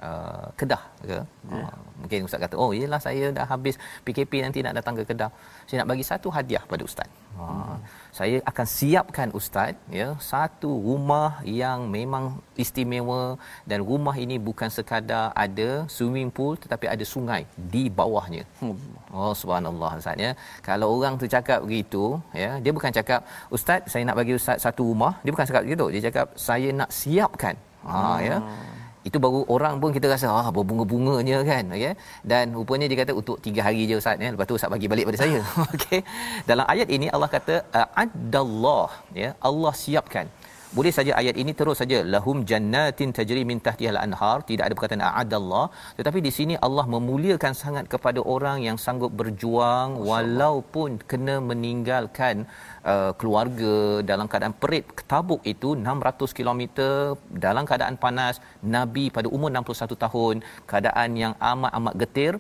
uh, 0.06 0.46
Kedah 0.60 0.84
ke? 1.10 1.20
Yeah. 1.20 1.26
Uh, 1.52 1.76
mungkin 2.02 2.28
ustaz 2.28 2.40
kata, 2.46 2.56
"Oh, 2.64 2.72
iyalah 2.78 3.02
saya 3.08 3.26
dah 3.38 3.46
habis 3.54 3.76
PKP 4.06 4.46
nanti 4.46 4.60
nak 4.66 4.76
datang 4.80 4.96
ke 5.00 5.04
Kedah. 5.10 5.32
Saya 5.68 5.78
nak 5.82 5.90
bagi 5.92 6.06
satu 6.12 6.28
hadiah 6.38 6.64
pada 6.72 6.84
ustaz." 6.90 7.10
Hmm. 7.36 7.78
Saya 8.18 8.38
akan 8.50 8.68
siapkan 8.76 9.30
ustaz 9.40 9.76
ya 10.00 10.08
satu 10.28 10.70
rumah 10.88 11.32
yang 11.62 11.80
memang 11.96 12.26
istimewa 12.64 13.36
dan 13.70 13.80
rumah 13.90 14.16
ini 14.24 14.36
bukan 14.48 14.70
sekadar 14.76 15.26
ada 15.46 15.70
swimming 15.96 16.32
pool 16.36 16.54
tetapi 16.64 16.86
ada 16.94 17.06
sungai 17.14 17.42
di 17.74 17.84
bawahnya. 18.00 18.44
Hmm. 18.62 18.80
Oh 19.12 19.34
subhanallah 19.42 19.92
ustaz 20.00 20.26
ya. 20.28 20.32
Kalau 20.70 20.88
orang 20.96 21.20
tu 21.24 21.28
cakap 21.36 21.60
begitu 21.68 22.04
ya, 22.44 22.52
dia 22.64 22.72
bukan 22.78 22.94
cakap 23.00 23.22
ustaz 23.58 23.84
saya 23.92 24.04
nak 24.08 24.18
bagi 24.22 24.36
ustaz 24.40 24.64
satu 24.68 24.84
rumah, 24.92 25.14
dia 25.24 25.32
bukan 25.36 25.48
cakap 25.52 25.64
begitu. 25.68 25.88
Dia 25.96 26.02
cakap 26.08 26.28
saya 26.48 26.72
nak 26.80 26.90
siapkan. 27.02 27.56
Ha 27.86 28.00
hmm. 28.00 28.20
ya 28.30 28.38
itu 29.08 29.18
baru 29.26 29.42
orang 29.56 29.76
pun 29.82 29.90
kita 29.96 30.08
rasa 30.14 30.28
ah 30.42 30.48
berbunga-bunganya 30.56 31.38
kan 31.50 31.66
okey. 31.78 31.94
Dan 32.32 32.56
rupanya 32.58 32.86
dia 32.92 33.00
kata 33.02 33.14
untuk 33.22 33.38
3 33.48 33.66
hari 33.68 33.82
je 33.90 33.96
ustaz 34.02 34.26
ya. 34.26 34.30
Lepas 34.36 34.48
tu 34.50 34.58
ustaz 34.60 34.72
bagi 34.76 34.90
balik 34.92 35.06
pada 35.10 35.20
saya. 35.24 35.40
Okey. 35.74 36.02
Dalam 36.50 36.66
ayat 36.74 36.90
ini 36.98 37.08
Allah 37.16 37.30
kata 37.36 37.56
adallah 38.04 38.90
ya 39.22 39.30
Allah 39.50 39.74
siapkan. 39.84 40.28
Boleh 40.78 40.92
saja 40.96 41.12
ayat 41.20 41.36
ini 41.42 41.52
terus 41.60 41.78
saja 41.82 41.98
lahum 42.14 42.38
jannatin 42.50 43.10
tajri 43.18 43.42
min 43.50 43.60
tahtiha 43.66 43.92
al-anhar 43.94 44.38
tidak 44.50 44.64
ada 44.68 44.76
perkataan 44.78 45.04
a'adallah 45.10 45.66
tetapi 45.98 46.20
di 46.26 46.32
sini 46.38 46.56
Allah 46.68 46.86
memuliakan 46.96 47.54
sangat 47.62 47.86
kepada 47.94 48.20
orang 48.34 48.58
yang 48.68 48.78
sanggup 48.86 49.12
berjuang 49.20 49.92
walaupun 50.10 51.00
kena 51.12 51.36
meninggalkan 51.50 52.44
uh, 52.94 53.12
keluarga 53.20 53.74
dalam 54.12 54.28
keadaan 54.32 54.56
perit 54.62 54.86
Tabuk 55.12 55.42
itu 55.54 55.70
600 55.76 56.38
km 56.38 56.62
dalam 57.46 57.64
keadaan 57.70 57.98
panas 58.04 58.38
nabi 58.76 59.06
pada 59.18 59.28
umur 59.36 59.50
61 59.52 60.04
tahun 60.06 60.36
keadaan 60.70 61.10
yang 61.24 61.34
amat 61.52 61.72
amat 61.80 61.96
getir 62.04 62.34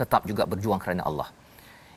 tetap 0.00 0.24
juga 0.30 0.44
berjuang 0.52 0.80
kerana 0.84 1.04
Allah 1.10 1.28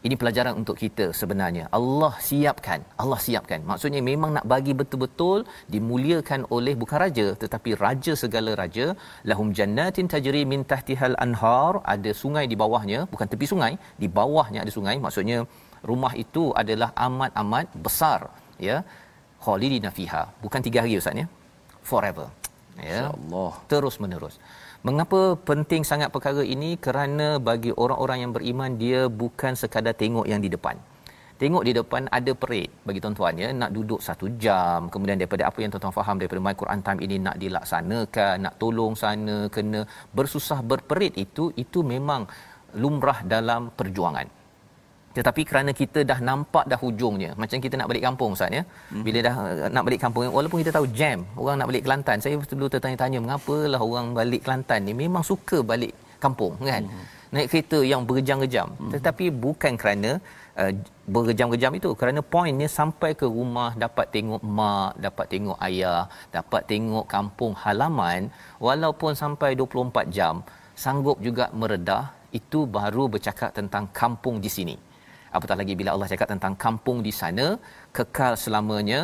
ini 0.08 0.16
pelajaran 0.22 0.54
untuk 0.62 0.76
kita 0.82 1.06
sebenarnya. 1.20 1.64
Allah 1.78 2.14
siapkan, 2.28 2.80
Allah 3.04 3.18
siapkan. 3.26 3.60
Maksudnya 3.70 4.02
memang 4.10 4.32
nak 4.38 4.46
bagi 4.54 4.74
betul-betul 4.80 5.40
dimuliakan 5.74 6.42
oleh 6.56 6.74
bukan 6.82 6.98
raja 7.04 7.28
tetapi 7.44 7.74
raja 7.84 8.14
segala 8.24 8.54
raja. 8.62 8.86
Lahum 9.30 9.50
jannatin 9.60 10.06
tajri 10.14 10.44
min 10.52 10.62
tahtihal 10.72 11.18
anhar, 11.26 11.82
ada 11.96 12.14
sungai 12.22 12.46
di 12.52 12.58
bawahnya, 12.64 13.00
bukan 13.14 13.30
tepi 13.32 13.48
sungai, 13.54 13.74
di 14.04 14.10
bawahnya 14.20 14.62
ada 14.66 14.74
sungai. 14.78 14.96
Maksudnya 15.06 15.40
rumah 15.82 16.14
itu 16.24 16.54
adalah 16.62 16.90
amat-amat 17.08 17.66
besar, 17.86 18.20
ya. 18.70 18.78
Khalidina 19.46 19.90
fiha. 19.98 20.24
Bukan 20.44 20.62
tiga 20.68 20.82
hari 20.84 20.98
ustaz 21.02 21.22
ya. 21.22 21.28
Forever. 21.90 22.28
Ya. 22.82 23.02
Allah. 23.14 23.54
Terus 23.72 23.96
menerus. 24.04 24.36
Mengapa 24.88 25.20
penting 25.50 25.82
sangat 25.92 26.10
perkara 26.16 26.42
ini? 26.56 26.70
Kerana 26.86 27.28
bagi 27.50 27.72
orang-orang 27.84 28.18
yang 28.24 28.32
beriman 28.38 28.72
dia 28.82 29.02
bukan 29.22 29.54
sekadar 29.62 29.96
tengok 30.02 30.26
yang 30.32 30.42
di 30.46 30.50
depan. 30.56 30.78
Tengok 31.42 31.64
di 31.68 31.72
depan 31.76 32.08
ada 32.18 32.32
perit 32.42 32.70
bagi 32.88 33.00
tuan-tuan 33.04 33.36
ya 33.44 33.48
nak 33.62 33.72
duduk 33.76 34.00
satu 34.08 34.26
jam 34.44 34.88
kemudian 34.88 35.20
daripada 35.20 35.44
apa 35.50 35.60
yang 35.60 35.72
tuan-tuan 35.72 35.96
faham 35.98 36.16
daripada 36.16 36.40
My 36.46 36.56
Quran 36.62 36.80
Time 36.86 37.00
ini 37.06 37.16
nak 37.26 37.36
dilaksanakan 37.44 38.36
nak 38.46 38.56
tolong 38.62 38.96
sana 39.02 39.38
kena 39.56 39.82
bersusah 40.16 40.64
berperit 40.70 41.12
itu 41.26 41.52
itu 41.64 41.84
memang 41.84 42.24
lumrah 42.84 43.20
dalam 43.34 43.68
perjuangan 43.80 44.32
tetapi 45.18 45.42
kerana 45.50 45.72
kita 45.82 46.00
dah 46.10 46.20
nampak 46.30 46.66
dah 46.72 46.80
hujungnya 46.84 47.32
macam 47.42 47.58
kita 47.66 47.76
nak 47.80 47.88
balik 47.92 48.04
kampung 48.08 48.32
ustaz 48.36 48.58
ya 48.58 48.64
mm-hmm. 48.64 49.04
bila 49.06 49.20
dah 49.28 49.36
uh, 49.44 49.70
nak 49.76 49.84
balik 49.88 50.00
kampung 50.04 50.24
walaupun 50.38 50.60
kita 50.64 50.72
tahu 50.78 50.88
jam 51.00 51.18
orang 51.42 51.58
nak 51.60 51.68
balik 51.72 51.84
Kelantan 51.86 52.18
saya 52.24 52.36
dulu 52.54 52.68
tertanya-tanya 52.74 53.20
mengapalah 53.26 53.82
orang 53.90 54.08
balik 54.20 54.42
Kelantan 54.46 54.80
ni 54.88 54.94
memang 55.04 55.24
suka 55.32 55.60
balik 55.72 55.94
kampung 56.24 56.54
kan 56.72 56.84
mm-hmm. 56.84 57.06
naik 57.36 57.48
kereta 57.52 57.80
yang 57.92 58.02
berjam-jam 58.10 58.68
hmm. 58.80 58.92
tetapi 58.96 59.26
bukan 59.46 59.74
kerana 59.82 60.12
uh, 60.62 60.72
berjam-jam 61.16 61.72
itu 61.80 61.90
kerana 62.00 62.20
poinnya 62.34 62.70
sampai 62.80 63.12
ke 63.22 63.28
rumah 63.38 63.72
dapat 63.84 64.08
tengok 64.16 64.44
mak 64.58 64.92
dapat 65.06 65.26
tengok 65.34 65.58
ayah 65.68 66.02
dapat 66.38 66.62
tengok 66.72 67.06
kampung 67.16 67.54
halaman 67.64 68.32
walaupun 68.68 69.12
sampai 69.24 69.52
24 69.60 70.16
jam 70.18 70.36
sanggup 70.84 71.20
juga 71.28 71.48
meredah 71.60 72.06
itu 72.40 72.60
baru 72.78 73.04
bercakap 73.14 73.52
tentang 73.58 73.86
kampung 74.00 74.38
di 74.44 74.52
sini 74.56 74.76
apatah 75.38 75.58
lagi 75.62 75.74
bila 75.80 75.90
Allah 75.94 76.10
cakap 76.14 76.28
tentang 76.34 76.54
kampung 76.66 77.00
di 77.08 77.14
sana 77.22 77.48
kekal 77.98 78.34
selamanya 78.44 79.02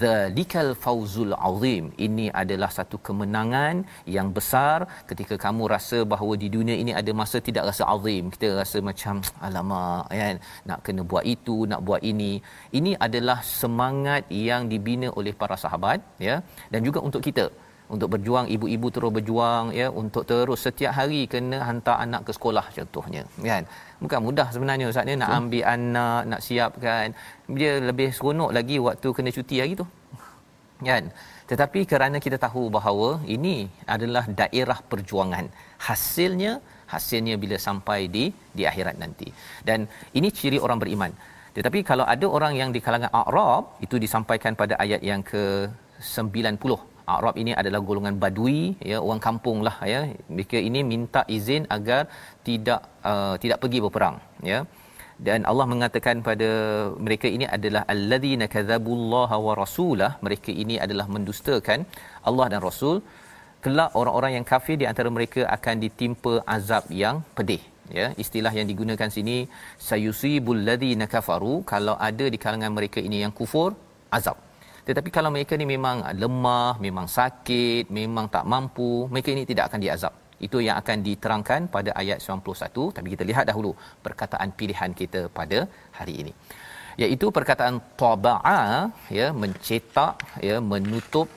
zalikal 0.00 0.70
fauzul 0.84 1.34
azim. 1.48 1.84
Ini 2.06 2.26
adalah 2.42 2.70
satu 2.78 2.96
kemenangan 3.06 3.74
yang 4.16 4.28
besar 4.36 4.78
ketika 5.10 5.34
kamu 5.44 5.62
rasa 5.74 5.98
bahawa 6.12 6.34
di 6.42 6.48
dunia 6.56 6.76
ini 6.82 6.92
ada 7.00 7.12
masa 7.20 7.38
tidak 7.48 7.66
rasa 7.70 7.84
azim. 7.94 8.24
Kita 8.34 8.48
rasa 8.60 8.78
macam 8.90 9.14
alamak 9.48 10.06
kan? 10.20 10.36
Nak 10.70 10.80
kena 10.86 11.02
buat 11.12 11.24
itu 11.34 11.56
nak 11.72 11.82
buat 11.88 12.02
ini. 12.12 12.32
Ini 12.78 12.92
adalah 13.06 13.38
semangat 13.60 14.24
yang 14.48 14.70
dibina 14.72 15.10
oleh 15.20 15.34
para 15.42 15.58
sahabat 15.64 16.00
ya. 16.28 16.36
Dan 16.72 16.82
juga 16.88 17.00
untuk 17.08 17.22
kita 17.28 17.46
untuk 17.94 18.08
berjuang 18.14 18.46
ibu-ibu 18.54 18.88
terus 18.94 19.12
berjuang 19.16 19.64
ya 19.80 19.86
untuk 20.02 20.24
terus 20.30 20.60
setiap 20.66 20.92
hari 20.98 21.20
kena 21.32 21.58
hantar 21.68 21.96
anak 22.04 22.22
ke 22.26 22.32
sekolah 22.36 22.64
contohnya 22.76 23.22
kan? 23.50 23.64
Bukan 24.02 24.20
mudah 24.26 24.48
sebenarnya 24.54 24.86
ustaz 24.92 25.06
ni 25.08 25.14
nak 25.22 25.30
ambil 25.38 25.64
anak 25.74 26.22
nak 26.30 26.40
siapkan 26.46 27.14
dia 27.58 27.72
lebih 27.88 28.08
seronok 28.16 28.50
lagi 28.58 28.78
waktu 28.86 29.08
kena 29.16 29.30
cuti 29.38 29.58
hari 29.62 29.74
tu 29.82 29.86
kan? 30.88 31.04
Tetapi 31.50 31.80
kerana 31.90 32.16
kita 32.26 32.36
tahu 32.46 32.62
bahawa 32.76 33.08
ini 33.36 33.56
adalah 33.94 34.24
daerah 34.40 34.78
perjuangan 34.92 35.46
hasilnya 35.88 36.52
hasilnya 36.92 37.34
bila 37.42 37.56
sampai 37.66 38.00
di 38.14 38.24
di 38.56 38.62
akhirat 38.70 38.96
nanti. 39.02 39.28
Dan 39.68 39.88
ini 40.18 40.28
ciri 40.38 40.58
orang 40.66 40.80
beriman. 40.82 41.12
Tetapi 41.56 41.78
kalau 41.90 42.04
ada 42.14 42.26
orang 42.36 42.52
yang 42.60 42.70
di 42.76 42.80
kalangan 42.84 43.12
Arab 43.22 43.76
itu 43.84 43.96
disampaikan 44.04 44.52
pada 44.60 44.74
ayat 44.84 45.00
yang 45.10 45.20
ke 45.30 45.68
90 46.00 46.91
Arab 47.16 47.34
ini 47.42 47.52
adalah 47.60 47.80
golongan 47.88 48.14
badui 48.22 48.78
ya 48.90 48.98
orang 49.06 49.22
kampung 49.26 49.58
lah 49.66 49.76
ya. 49.92 50.00
Mereka 50.34 50.58
ini 50.68 50.80
minta 50.92 51.22
izin 51.36 51.64
agar 51.76 52.02
tidak 52.46 52.80
uh, 53.10 53.34
tidak 53.42 53.58
pergi 53.62 53.78
berperang 53.84 54.16
ya. 54.52 54.60
Dan 55.26 55.40
Allah 55.50 55.66
mengatakan 55.72 56.16
pada 56.28 56.50
mereka 57.06 57.26
ini 57.36 57.46
adalah 57.56 57.82
alladzina 57.94 58.46
kadzabullaha 58.54 59.36
wa 59.46 59.54
rasulah. 59.62 60.12
Mereka 60.26 60.50
ini 60.62 60.76
adalah 60.84 61.06
mendustakan 61.14 61.86
Allah 62.28 62.46
dan 62.52 62.62
Rasul. 62.68 62.98
Kelak 63.64 63.90
orang-orang 64.00 64.32
yang 64.36 64.46
kafir 64.52 64.74
di 64.82 64.86
antara 64.90 65.10
mereka 65.16 65.46
akan 65.56 65.74
ditimpa 65.84 66.32
azab 66.56 66.90
yang 67.02 67.22
pedih 67.36 67.62
ya. 67.98 68.06
Istilah 68.22 68.50
yang 68.58 68.66
digunakan 68.66 69.10
sini 69.16 69.36
sayusibul 69.90 70.62
ladzina 70.68 71.06
kafaru. 71.14 71.54
Kalau 71.72 71.94
ada 72.10 72.26
di 72.34 72.40
kalangan 72.44 72.74
mereka 72.78 72.98
ini 72.98 73.22
yang 73.22 73.30
kufur 73.40 73.70
azab 74.18 74.51
tetapi 74.88 75.10
kalau 75.16 75.30
mereka 75.34 75.54
ni 75.60 75.66
memang 75.74 75.96
lemah, 76.22 76.72
memang 76.86 77.06
sakit, 77.18 77.84
memang 78.00 78.26
tak 78.34 78.44
mampu, 78.52 78.90
mereka 79.12 79.28
ini 79.34 79.44
tidak 79.50 79.64
akan 79.70 79.80
diazab. 79.84 80.14
Itu 80.46 80.58
yang 80.66 80.76
akan 80.82 80.96
diterangkan 81.06 81.60
pada 81.74 81.90
ayat 82.02 82.18
91. 82.18 82.96
Tapi 82.96 83.08
kita 83.14 83.24
lihat 83.30 83.44
dahulu 83.50 83.70
perkataan 84.06 84.50
pilihan 84.58 84.90
kita 85.00 85.20
pada 85.38 85.58
hari 85.98 86.14
ini. 86.22 86.32
Iaitu 87.02 87.26
perkataan 87.38 87.76
taba'a 88.02 88.90
ya 89.18 89.26
mencetak 89.42 90.14
ya 90.48 90.56
menutup 90.72 91.28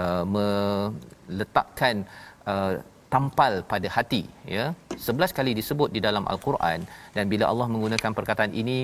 uh, 0.00 0.24
meletakkan 0.34 2.06
uh, 2.52 2.74
tampal 3.14 3.52
pada 3.72 3.88
hati 3.96 4.22
ya 4.56 4.64
11 4.98 5.36
kali 5.38 5.52
disebut 5.58 5.88
di 5.96 6.00
dalam 6.06 6.24
al-Quran 6.32 6.80
dan 7.16 7.24
bila 7.32 7.44
Allah 7.50 7.66
menggunakan 7.74 8.12
perkataan 8.18 8.52
ini 8.62 8.78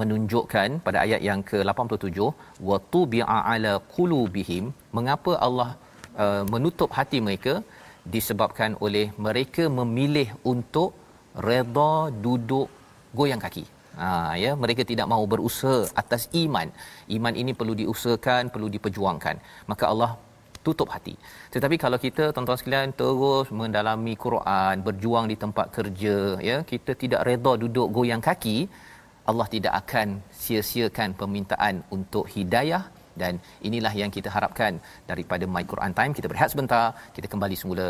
menunjukkan 0.00 0.68
pada 0.86 0.98
ayat 1.06 1.20
yang 1.28 1.40
ke-87 1.50 2.18
wa 2.68 2.76
tubi'a 2.94 3.38
ala 3.54 3.72
qulubihim. 3.94 4.74
Mengapa 4.96 5.34
Allah 5.46 5.70
uh, 6.24 6.42
menutup 6.54 6.90
hati 6.98 7.20
mereka? 7.28 7.62
Disebabkan 8.14 8.78
oleh 8.86 9.06
mereka 9.26 9.66
memilih 9.78 10.28
untuk 10.52 10.94
redha 11.48 11.94
duduk 12.26 12.68
goyang 13.18 13.42
kaki. 13.46 13.64
Ha 14.00 14.36
ya 14.42 14.52
mereka 14.62 14.82
tidak 14.90 15.08
mahu 15.12 15.24
berusaha 15.32 15.88
atas 16.02 16.22
iman. 16.42 16.68
Iman 17.16 17.34
ini 17.42 17.52
perlu 17.58 17.74
diusahakan 17.80 18.52
perlu 18.54 18.68
diperjuangkan. 18.74 19.36
Maka 19.70 19.84
Allah 19.92 20.10
tutup 20.66 20.88
hati. 20.94 21.14
Tetapi 21.54 21.76
kalau 21.84 21.98
kita 22.04 22.24
tuan-tuan 22.34 22.58
sekalian 22.60 22.90
terus 23.00 23.46
mendalami 23.60 24.14
Quran, 24.24 24.82
berjuang 24.86 25.26
di 25.32 25.36
tempat 25.44 25.66
kerja, 25.76 26.16
ya, 26.48 26.56
kita 26.72 26.98
tidak 27.02 27.22
redha 27.28 27.52
duduk 27.62 27.86
goyang 27.96 28.22
kaki, 28.28 28.56
Allah 29.30 29.46
tidak 29.54 29.74
akan 29.82 30.22
sia-siakan 30.42 31.18
permintaan 31.20 31.82
untuk 31.96 32.26
hidayah. 32.36 32.84
Dan 33.16 33.40
inilah 33.64 33.92
yang 33.96 34.12
kita 34.12 34.28
harapkan 34.28 34.76
daripada 35.10 35.48
My 35.48 35.64
Quran 35.72 35.92
Time. 35.98 36.12
Kita 36.12 36.28
berehat 36.28 36.52
sebentar. 36.52 36.92
Kita 37.16 37.26
kembali 37.32 37.56
semula 37.56 37.86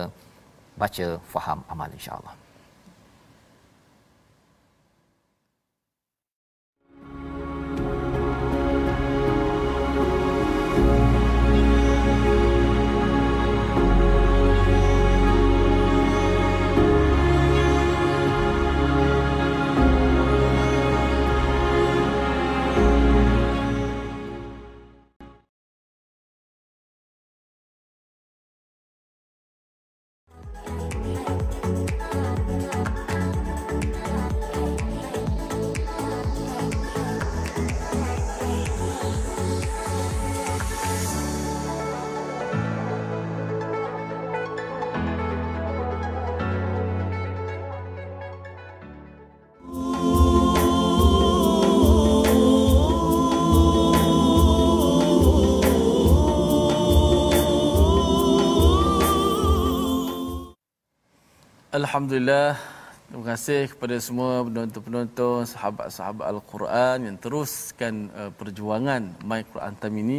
baca 0.79 1.07
faham 1.35 1.59
amal 1.73 1.91
insya-Allah 1.99 2.46
Alhamdulillah. 61.77 62.57
Terima 63.05 63.37
kasih 63.37 63.69
kepada 63.69 64.01
semua 64.01 64.41
penonton-penonton, 64.49 65.45
sahabat-sahabat 65.45 66.25
Al-Quran 66.25 66.97
yang 67.05 67.17
teruskan 67.21 68.09
uh, 68.17 68.33
perjuangan 68.33 69.13
My 69.21 69.45
Quran 69.45 69.77
Time 69.77 69.97
ini. 70.01 70.19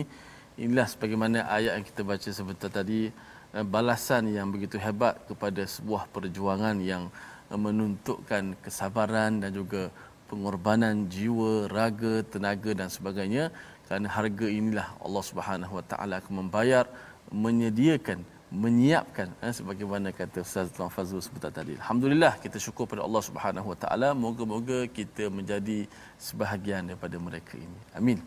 Inilah 0.62 0.86
sebagaimana 0.86 1.50
ayat 1.50 1.82
yang 1.82 1.86
kita 1.90 2.06
baca 2.06 2.30
sebentar 2.30 2.70
tadi, 2.70 3.10
uh, 3.58 3.66
balasan 3.66 4.30
yang 4.38 4.54
begitu 4.54 4.78
hebat 4.78 5.18
kepada 5.26 5.66
sebuah 5.66 6.06
perjuangan 6.14 6.78
yang 6.78 7.10
uh, 7.50 7.58
menuntukkan 7.58 8.54
kesabaran 8.62 9.42
dan 9.42 9.50
juga 9.50 9.90
pengorbanan 10.30 11.10
jiwa, 11.10 11.66
raga, 11.74 12.22
tenaga 12.22 12.78
dan 12.78 12.94
sebagainya. 12.94 13.50
Kerana 13.90 14.06
harga 14.14 14.46
inilah 14.46 14.94
Allah 15.02 15.24
Subhanahu 15.26 15.82
Wa 15.82 15.86
Taala 15.90 16.22
akan 16.22 16.34
membayar, 16.46 16.86
menyediakan 17.34 18.37
menyiapkan 18.48 19.28
eh, 19.44 19.52
sebagaimana 19.52 20.16
kata 20.16 20.40
Ustaz 20.40 20.72
Tuan 20.72 20.88
Fazul 20.88 21.20
sebentar 21.20 21.52
tadi. 21.52 21.76
Alhamdulillah 21.76 22.40
kita 22.40 22.56
syukur 22.56 22.88
pada 22.88 23.04
Allah 23.04 23.20
Subhanahu 23.20 23.68
Wa 23.76 23.78
Taala. 23.84 24.10
Moga-moga 24.16 24.88
kita 24.88 25.28
menjadi 25.28 25.84
sebahagian 26.16 26.88
daripada 26.88 27.20
mereka 27.20 27.60
ini. 27.60 27.80
Amin. 27.92 28.20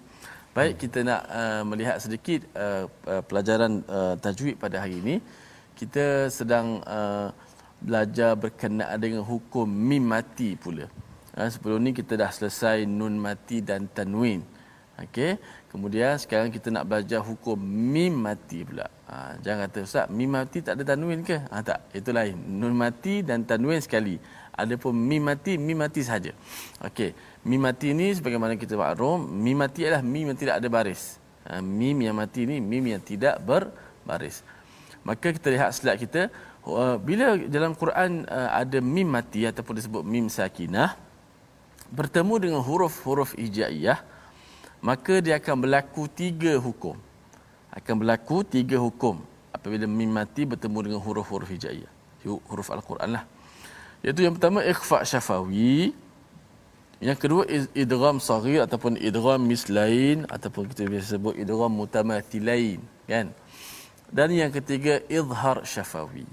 Baik, 0.50 0.82
kita 0.82 1.06
nak 1.06 1.22
uh, 1.30 1.62
melihat 1.62 1.96
sedikit 2.02 2.42
uh, 2.58 2.84
uh, 3.06 3.22
pelajaran 3.22 3.86
uh, 3.86 4.14
tajwid 4.18 4.58
pada 4.58 4.82
hari 4.82 4.98
ini. 4.98 5.16
Kita 5.78 6.26
sedang 6.28 6.82
uh, 6.84 7.30
belajar 7.80 8.36
berkenaan 8.36 8.98
dengan 9.00 9.22
hukum 9.24 9.64
mim 9.64 10.04
mati 10.04 10.52
pula. 10.58 10.90
Uh, 11.38 11.48
sebelum 11.48 11.80
ni 11.80 11.96
kita 11.96 12.18
dah 12.18 12.28
selesai 12.28 12.84
nun 12.84 13.16
mati 13.16 13.64
dan 13.64 13.88
tanwin. 13.88 14.44
Okey. 15.00 15.40
Kemudian 15.72 16.20
sekarang 16.20 16.50
kita 16.52 16.68
nak 16.68 16.84
belajar 16.84 17.24
hukum 17.24 17.56
mim 17.56 18.12
mati 18.12 18.60
pula. 18.66 18.90
Ha, 19.10 19.34
jangan 19.42 19.66
kata 19.66 19.78
Ustaz, 19.82 20.06
mim 20.06 20.30
mati 20.30 20.62
tak 20.62 20.78
ada 20.78 20.94
tanwin 20.94 21.26
ke? 21.26 21.42
Ha, 21.50 21.66
tak, 21.66 21.90
itu 21.90 22.14
lain. 22.14 22.38
Nun 22.38 22.78
mati 22.78 23.26
dan 23.26 23.42
tanwin 23.42 23.82
sekali. 23.82 24.22
Adapun 24.54 24.94
mim 24.94 25.18
mati, 25.18 25.58
mim 25.58 25.74
mati 25.74 26.06
sahaja. 26.06 26.30
Okey, 26.78 27.10
mim 27.42 27.58
mati 27.58 27.90
ni 27.90 28.14
sebagaimana 28.14 28.54
kita 28.54 28.78
maklum, 28.78 29.18
mim 29.26 29.58
mati 29.58 29.82
adalah 29.82 30.06
mim 30.06 30.30
yang 30.30 30.38
tidak 30.38 30.62
ada 30.62 30.68
baris. 30.70 31.18
Ha, 31.42 31.58
mim 31.58 31.98
yang 31.98 32.14
mati 32.14 32.46
ni 32.46 32.62
mim 32.62 32.86
yang 32.86 33.02
tidak 33.02 33.42
berbaris. 33.42 34.46
Maka 35.02 35.34
kita 35.34 35.48
lihat 35.50 35.74
slide 35.74 35.98
kita, 35.98 36.30
uh, 36.68 36.96
bila 37.00 37.34
dalam 37.50 37.72
Quran 37.74 38.28
uh, 38.28 38.50
ada 38.54 38.78
mim 38.78 39.08
mati 39.08 39.42
ataupun 39.48 39.74
disebut 39.74 40.02
mim 40.06 40.30
sakinah 40.30 40.94
bertemu 41.90 42.34
dengan 42.38 42.60
huruf-huruf 42.62 43.34
hijaiyah 43.34 43.98
maka 44.80 45.20
dia 45.20 45.36
akan 45.36 45.66
berlaku 45.66 46.06
tiga 46.08 46.56
hukum 46.56 46.96
akan 47.70 47.94
berlaku 48.02 48.42
tiga 48.42 48.76
hukum 48.82 49.22
apabila 49.54 49.86
mim 49.86 50.10
mati 50.10 50.42
bertemu 50.42 50.78
dengan 50.90 51.00
huruf-huruf 51.02 51.46
hijaiyah. 51.46 51.90
Huruf 52.26 52.68
al-Quran 52.74 53.16
lah. 53.16 53.24
Iaitu 54.02 54.26
yang 54.26 54.34
pertama 54.34 54.64
ikhfa 54.66 55.06
syafawi. 55.06 55.94
Yang 57.00 57.18
kedua 57.22 57.42
idgham 57.72 58.20
saghir 58.20 58.60
ataupun 58.60 59.00
idgham 59.00 59.40
mislain 59.40 60.28
ataupun 60.28 60.68
kita 60.68 60.84
biasa 60.84 61.16
sebut 61.16 61.32
idgham 61.38 61.72
mutamathilain 61.72 62.80
kan? 63.08 63.32
Dan 64.10 64.34
yang 64.34 64.52
ketiga 64.52 65.00
izhar 65.06 65.64
syafawi. 65.64 66.26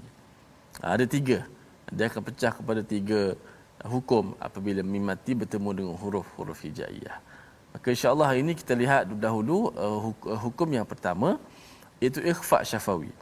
Ha, 0.82 0.98
ada 0.98 1.06
tiga. 1.08 1.46
Dia 1.88 2.12
akan 2.12 2.20
pecah 2.20 2.52
kepada 2.52 2.84
tiga 2.84 3.32
hukum 3.86 4.34
apabila 4.42 4.82
mim 4.82 5.06
mati 5.06 5.32
bertemu 5.32 5.70
dengan 5.72 5.94
huruf-huruf 5.96 6.58
hijaiyah 6.66 7.27
maka 7.78 7.94
insyaallah 7.94 8.34
ini 8.34 8.58
kita 8.58 8.74
lihat 8.74 9.06
dahulu 9.22 9.70
uh, 9.70 10.10
hukum 10.42 10.66
yang 10.74 10.82
pertama 10.82 11.38
iaitu 12.02 12.18
ikhfa 12.18 12.66
syafawi. 12.66 13.14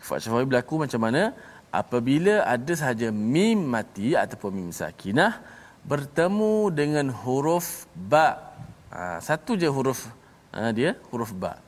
Ikhfa 0.00 0.16
syafawi 0.24 0.48
berlaku 0.48 0.80
macam 0.80 1.04
mana? 1.04 1.36
Apabila 1.68 2.48
ada 2.48 2.72
sahaja 2.72 3.12
mim 3.12 3.60
mati 3.60 4.16
ataupun 4.16 4.56
mim 4.56 4.70
sakinah 4.72 5.44
bertemu 5.84 6.72
dengan 6.72 7.12
huruf 7.12 7.84
ba. 7.92 8.56
Ha, 8.88 9.20
satu 9.20 9.52
je 9.60 9.68
huruf 9.68 10.08
ha, 10.56 10.72
dia 10.72 10.96
huruf 11.12 11.36
ba. 11.36 11.60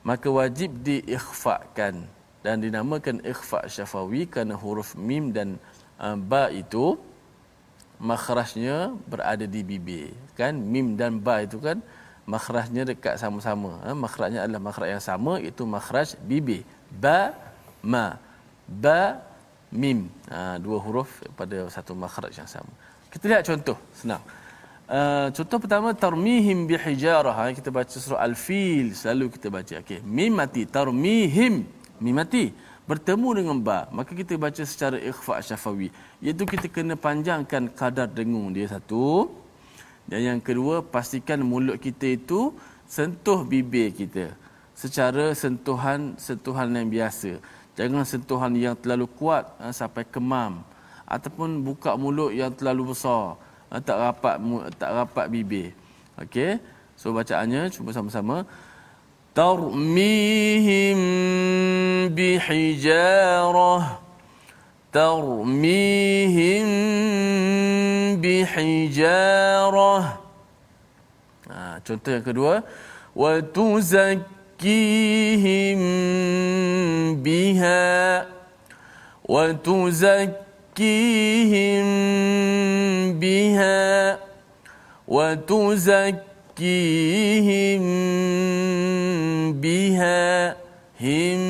Maka 0.00 0.32
wajib 0.32 0.80
diikhfakan 0.80 2.08
dan 2.40 2.56
dinamakan 2.64 3.20
ikhfa 3.20 3.68
syafawi 3.68 4.24
kerana 4.24 4.56
huruf 4.56 4.96
mim 4.96 5.28
dan 5.36 5.60
uh, 6.00 6.16
ba 6.16 6.48
itu 6.48 6.96
makhrajnya 7.98 8.94
berada 9.10 9.44
di 9.44 9.60
bibir 9.66 10.14
kan? 10.38 10.54
Mim 10.54 10.94
dan 10.94 11.18
ba 11.18 11.42
itu 11.42 11.58
kan 11.58 11.82
makhrajnya 12.28 12.82
dekat 12.86 13.18
sama-sama. 13.18 13.82
Ha? 13.84 13.90
makhrajnya 13.96 14.40
adalah 14.46 14.62
makhraj 14.62 14.88
yang 14.94 15.04
sama 15.04 15.42
itu 15.42 15.62
makhraj 15.66 16.14
bibir. 16.30 16.62
Ba 16.88 17.34
ma. 17.82 18.16
Ba 18.68 19.18
mim. 19.72 20.08
Ha, 20.30 20.60
dua 20.62 20.78
huruf 20.78 21.10
pada 21.34 21.66
satu 21.72 21.92
makhraj 21.96 22.32
yang 22.36 22.48
sama. 22.48 22.72
Kita 23.08 23.24
lihat 23.26 23.42
contoh. 23.48 23.76
Senang. 23.96 24.22
Uh, 24.88 25.28
contoh 25.36 25.58
pertama 25.60 25.88
tarmihim 25.92 26.64
bihijarah. 26.68 27.34
Ha? 27.34 27.52
kita 27.52 27.68
baca 27.68 27.92
surah 27.92 28.20
al-fil 28.24 28.92
selalu 28.96 29.24
kita 29.36 29.48
baca. 29.48 29.74
Okey. 29.82 30.00
Mim 30.04 30.32
mati 30.32 30.62
tarmihim. 30.64 31.54
Mim 31.98 32.14
mati 32.14 32.54
bertemu 32.88 33.28
dengan 33.36 33.56
ba 33.60 33.84
maka 33.92 34.16
kita 34.16 34.40
baca 34.40 34.64
secara 34.64 34.96
ikhfa 34.96 35.44
syafawi. 35.44 35.92
Iaitu 36.24 36.48
kita 36.48 36.66
kena 36.72 36.96
panjangkan 36.96 37.68
kadar 37.76 38.08
dengung 38.08 38.50
dia 38.56 38.64
satu. 38.64 39.28
Dan 40.08 40.24
yang 40.24 40.40
kedua 40.40 40.80
pastikan 40.80 41.44
mulut 41.44 41.76
kita 41.76 42.16
itu 42.16 42.56
sentuh 42.88 43.44
bibir 43.44 43.92
kita 43.92 44.32
secara 44.72 45.36
sentuhan 45.36 46.16
sentuhan 46.16 46.72
yang 46.72 46.88
biasa. 46.88 47.36
Jangan 47.76 48.08
sentuhan 48.08 48.52
yang 48.56 48.74
terlalu 48.74 49.06
kuat 49.20 49.44
ha, 49.60 49.68
sampai 49.68 50.08
kemam. 50.08 50.64
Ataupun 51.04 51.60
buka 51.60 51.92
mulut 52.00 52.32
yang 52.32 52.48
terlalu 52.56 52.96
besar 52.96 53.36
ha, 53.68 53.76
tak 53.84 54.00
rapat 54.00 54.36
tak 54.80 54.90
rapat 54.96 55.26
bibir. 55.28 55.76
Okey? 56.16 56.56
So 56.98 57.12
bacaannya 57.12 57.68
cuba 57.70 57.92
sama-sama 57.92 58.48
ترميهم 59.38 60.98
بحجارة 62.10 63.78
ترميهم 64.92 66.66
بحجارة. 68.18 69.98
ah, 71.54 71.78
contoh 71.86 72.10
yang 72.10 72.26
kedua 72.26 72.66
وتزكيهم 73.14 74.58
بها 77.22 78.26
وتزكيهم 79.22 80.26
بها 83.22 84.18
وتزكيهم 85.08 86.27
بها 89.61 90.51
هم 91.01 91.43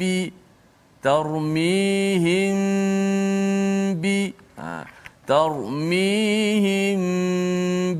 بي 0.00 0.32
ترميهم 1.02 2.56
بي 4.00 4.34
ترميهم 5.26 7.00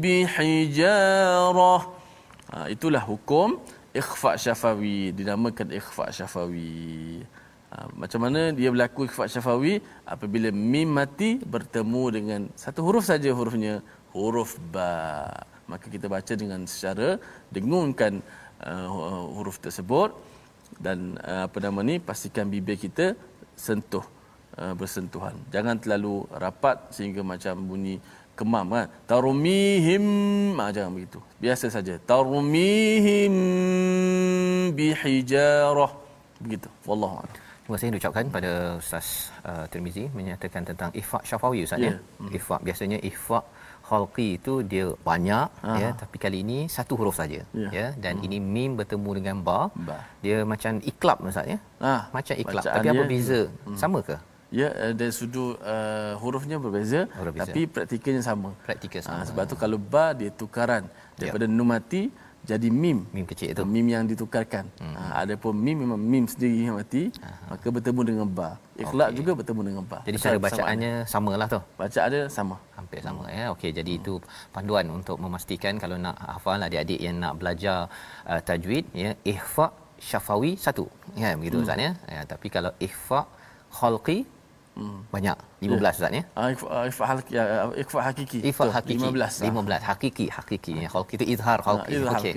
بحجارة 0.00 1.76
itulah 2.72 3.00
hukum 3.04 3.60
ikhfa 3.96 4.36
syafawi 4.40 5.12
dinamakan 5.16 5.68
ikhfa 5.72 6.12
syafawi 6.12 7.24
ha, 7.72 7.88
macam 7.96 8.20
mana 8.24 8.52
dia 8.56 8.68
berlaku 8.72 9.08
ikhfa 9.08 9.24
syafawi 9.28 9.80
apabila 10.04 10.48
mim 10.52 10.88
mati 10.88 11.30
bertemu 11.54 12.04
dengan 12.16 12.40
satu 12.56 12.80
huruf 12.86 13.04
saja 13.08 13.32
hurufnya 13.32 13.74
huruf 14.12 14.56
ba 14.72 14.90
maka 15.71 15.85
kita 15.95 16.07
baca 16.15 16.33
dengan 16.41 16.61
secara 16.73 17.09
dengungkan 17.55 18.13
uh, 18.63 18.87
huruf 19.35 19.57
tersebut. 19.65 20.11
Dan 20.85 21.15
uh, 21.23 21.47
apa 21.47 21.57
nama 21.63 21.79
ni 21.89 21.95
pastikan 22.09 22.45
bibir 22.53 22.77
kita 22.85 23.15
sentuh 23.55 24.05
uh, 24.61 24.73
bersentuhan. 24.79 25.35
Jangan 25.55 25.75
terlalu 25.83 26.15
rapat 26.43 26.77
sehingga 26.95 27.21
macam 27.31 27.55
bunyi 27.71 27.95
kemam 28.37 28.65
kan? 28.75 28.87
Tarumihim 29.09 30.05
ah, 30.61 30.69
jangan 30.75 30.91
begitu. 30.97 31.19
Biasa 31.43 31.65
saja. 31.75 31.95
Tarumihim 32.11 33.35
bihijarah. 34.77 35.91
Begitu. 36.43 36.69
Wallahu 36.89 37.15
a'lam. 37.21 37.33
Terima 37.67 37.75
kasih 37.75 37.89
diucapkan 37.95 38.25
pada 38.35 38.51
Ustaz 38.79 39.07
uh, 39.43 39.65
Tirmizi 39.71 40.07
menyatakan 40.19 40.63
tentang 40.69 40.89
ifak 41.01 41.23
syafawi 41.29 41.67
Ustaz 41.67 41.83
yeah. 41.83 41.97
ya. 41.99 42.21
Hmm. 42.21 42.37
Ifak 42.37 42.61
biasanya 42.67 42.97
ifak 43.09 43.43
khalqi 43.87 44.27
itu 44.37 44.53
dia 44.71 44.85
banyak 45.09 45.47
Aha. 45.63 45.75
ya 45.81 45.89
tapi 46.01 46.17
kali 46.23 46.37
ini 46.45 46.59
satu 46.75 46.93
huruf 46.99 47.15
saja 47.21 47.41
ya, 47.63 47.69
ya 47.77 47.87
dan 48.03 48.19
hmm. 48.19 48.25
ini 48.27 48.37
mim 48.55 48.71
bertemu 48.79 49.09
dengan 49.19 49.37
ba, 49.47 49.59
ba. 49.87 49.99
dia 50.23 50.37
macam 50.53 50.81
iklab 50.91 51.17
ustaz 51.31 51.47
ya 51.53 51.57
ah, 51.91 52.01
macam 52.17 52.35
iklab 52.43 52.63
tapi 52.67 52.87
apa 52.93 53.03
beza 53.13 53.41
hmm. 53.47 53.77
sama 53.83 53.99
ke 54.09 54.17
ya 54.51 54.67
eh, 54.83 54.93
dari 54.95 55.11
sudut 55.11 55.59
uh, 55.59 56.15
hurufnya 56.23 56.57
berbeza, 56.63 57.07
berbeza 57.19 57.43
tapi 57.43 57.67
praktikalnya 57.67 58.23
sama 58.23 58.55
praktikal 58.63 59.01
sama 59.03 59.23
ha, 59.23 59.27
sebab 59.27 59.43
tu 59.43 59.55
kalau 59.59 59.75
ba 59.75 60.15
dia 60.15 60.31
tukaran 60.31 60.87
ya. 60.87 61.27
daripada 61.27 61.45
ya. 61.47 61.51
numati 61.51 62.01
jadi 62.47 62.67
mim 62.83 62.97
mim 63.15 63.25
kecil 63.29 63.47
itu 63.53 63.63
mim 63.75 63.85
yang 63.93 64.03
ditukarkan 64.11 64.65
hmm. 64.79 64.95
ha, 64.95 65.01
ada 65.21 65.33
pun 65.43 65.53
mim 65.65 65.75
memang 65.83 65.99
mim 65.99 66.23
sendiri 66.31 66.59
yang 66.67 66.75
mati 66.79 67.03
Aha. 67.19 67.51
maka 67.51 67.67
bertemu 67.75 68.01
dengan 68.09 68.27
ba 68.39 68.49
ikhlaq 68.83 69.09
okay. 69.11 69.17
juga 69.19 69.31
bertemu 69.39 69.61
dengan 69.67 69.83
ba 69.91 69.99
jadi 70.07 70.17
cara 70.23 70.37
bacaannya 70.45 70.93
samalah 71.13 71.47
tu 71.55 71.59
bacaan 71.81 72.09
dia 72.13 72.23
sama 72.37 72.55
hampir 72.77 72.99
sama 73.07 73.23
hmm. 73.27 73.35
ya 73.37 73.45
okey 73.55 73.71
jadi 73.79 73.91
hmm. 73.91 73.99
itu 73.99 74.13
panduan 74.55 74.87
untuk 74.97 75.19
memastikan 75.25 75.75
kalau 75.83 75.99
nak 76.05 76.15
hafal 76.35 76.63
adik-adik 76.67 76.99
yang 77.07 77.19
nak 77.23 77.35
belajar 77.41 77.77
uh, 78.31 78.41
tajwid 78.49 78.87
ya 79.03 79.11
ihfa 79.33 79.67
syafawi 80.09 80.51
satu 80.65 80.85
ya 81.21 81.35
begitu 81.39 81.59
hmm. 81.59 81.65
ustaz 81.67 81.85
ya. 81.85 81.91
ya 82.15 82.21
tapi 82.31 82.47
kalau 82.55 82.71
ihfa 82.87 83.21
khalqi 83.77 84.17
Hmm. 84.77 85.01
Banyak 85.13 85.37
15 85.65 85.73
yeah. 85.73 85.93
Ustaz 85.97 86.11
ya. 86.17 86.23
Ah 86.39 86.49
ikhfa 86.89 87.05
hakiki 87.09 87.33
ya, 87.37 87.43
ikhfa 87.83 87.99
hakiki. 88.07 88.39
Ikhfa 88.49 88.65
hakiki 88.77 89.05
15. 89.09 89.49
15 89.49 89.87
hakiki 89.89 90.25
hakiki 90.35 90.73
ya. 90.83 90.87
Kalau 90.93 91.05
kita 91.11 91.23
izhar 91.33 91.59
khalqi 91.65 91.97
ah, 91.97 92.13
okey. 92.13 92.33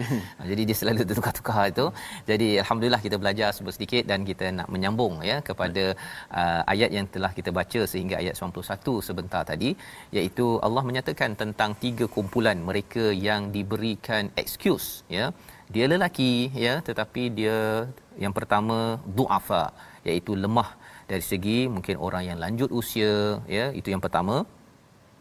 Jadi 0.51 0.63
dia 0.69 0.77
selalu 0.81 1.05
tukar-tukar 1.19 1.65
itu. 1.73 1.87
Jadi 2.31 2.49
alhamdulillah 2.63 3.01
kita 3.07 3.17
belajar 3.23 3.49
sedikit 3.77 4.09
dan 4.11 4.25
kita 4.31 4.49
nak 4.59 4.69
menyambung 4.73 5.21
ya 5.31 5.37
kepada 5.49 5.85
uh, 6.41 6.63
ayat 6.73 6.91
yang 6.97 7.07
telah 7.15 7.33
kita 7.39 7.53
baca 7.61 7.81
sehingga 7.93 8.17
ayat 8.23 8.35
91 8.41 9.09
sebentar 9.09 9.43
tadi 9.53 9.71
iaitu 10.17 10.47
Allah 10.67 10.85
menyatakan 10.89 11.37
tentang 11.43 11.77
tiga 11.85 12.09
kumpulan 12.17 12.57
mereka 12.71 13.05
yang 13.29 13.53
diberikan 13.57 14.33
excuse 14.43 14.89
ya. 15.19 15.29
Dia 15.75 15.87
lelaki 15.93 16.33
ya 16.67 16.75
tetapi 16.89 17.23
dia 17.39 17.59
yang 18.25 18.33
pertama 18.39 18.79
duafa 19.19 19.65
iaitu 20.09 20.33
lemah 20.45 20.80
dari 21.11 21.25
segi 21.33 21.59
mungkin 21.75 21.97
orang 22.07 22.25
yang 22.31 22.39
lanjut 22.45 22.71
usia 22.81 23.15
ya 23.57 23.67
itu 23.81 23.89
yang 23.95 24.03
pertama 24.07 24.37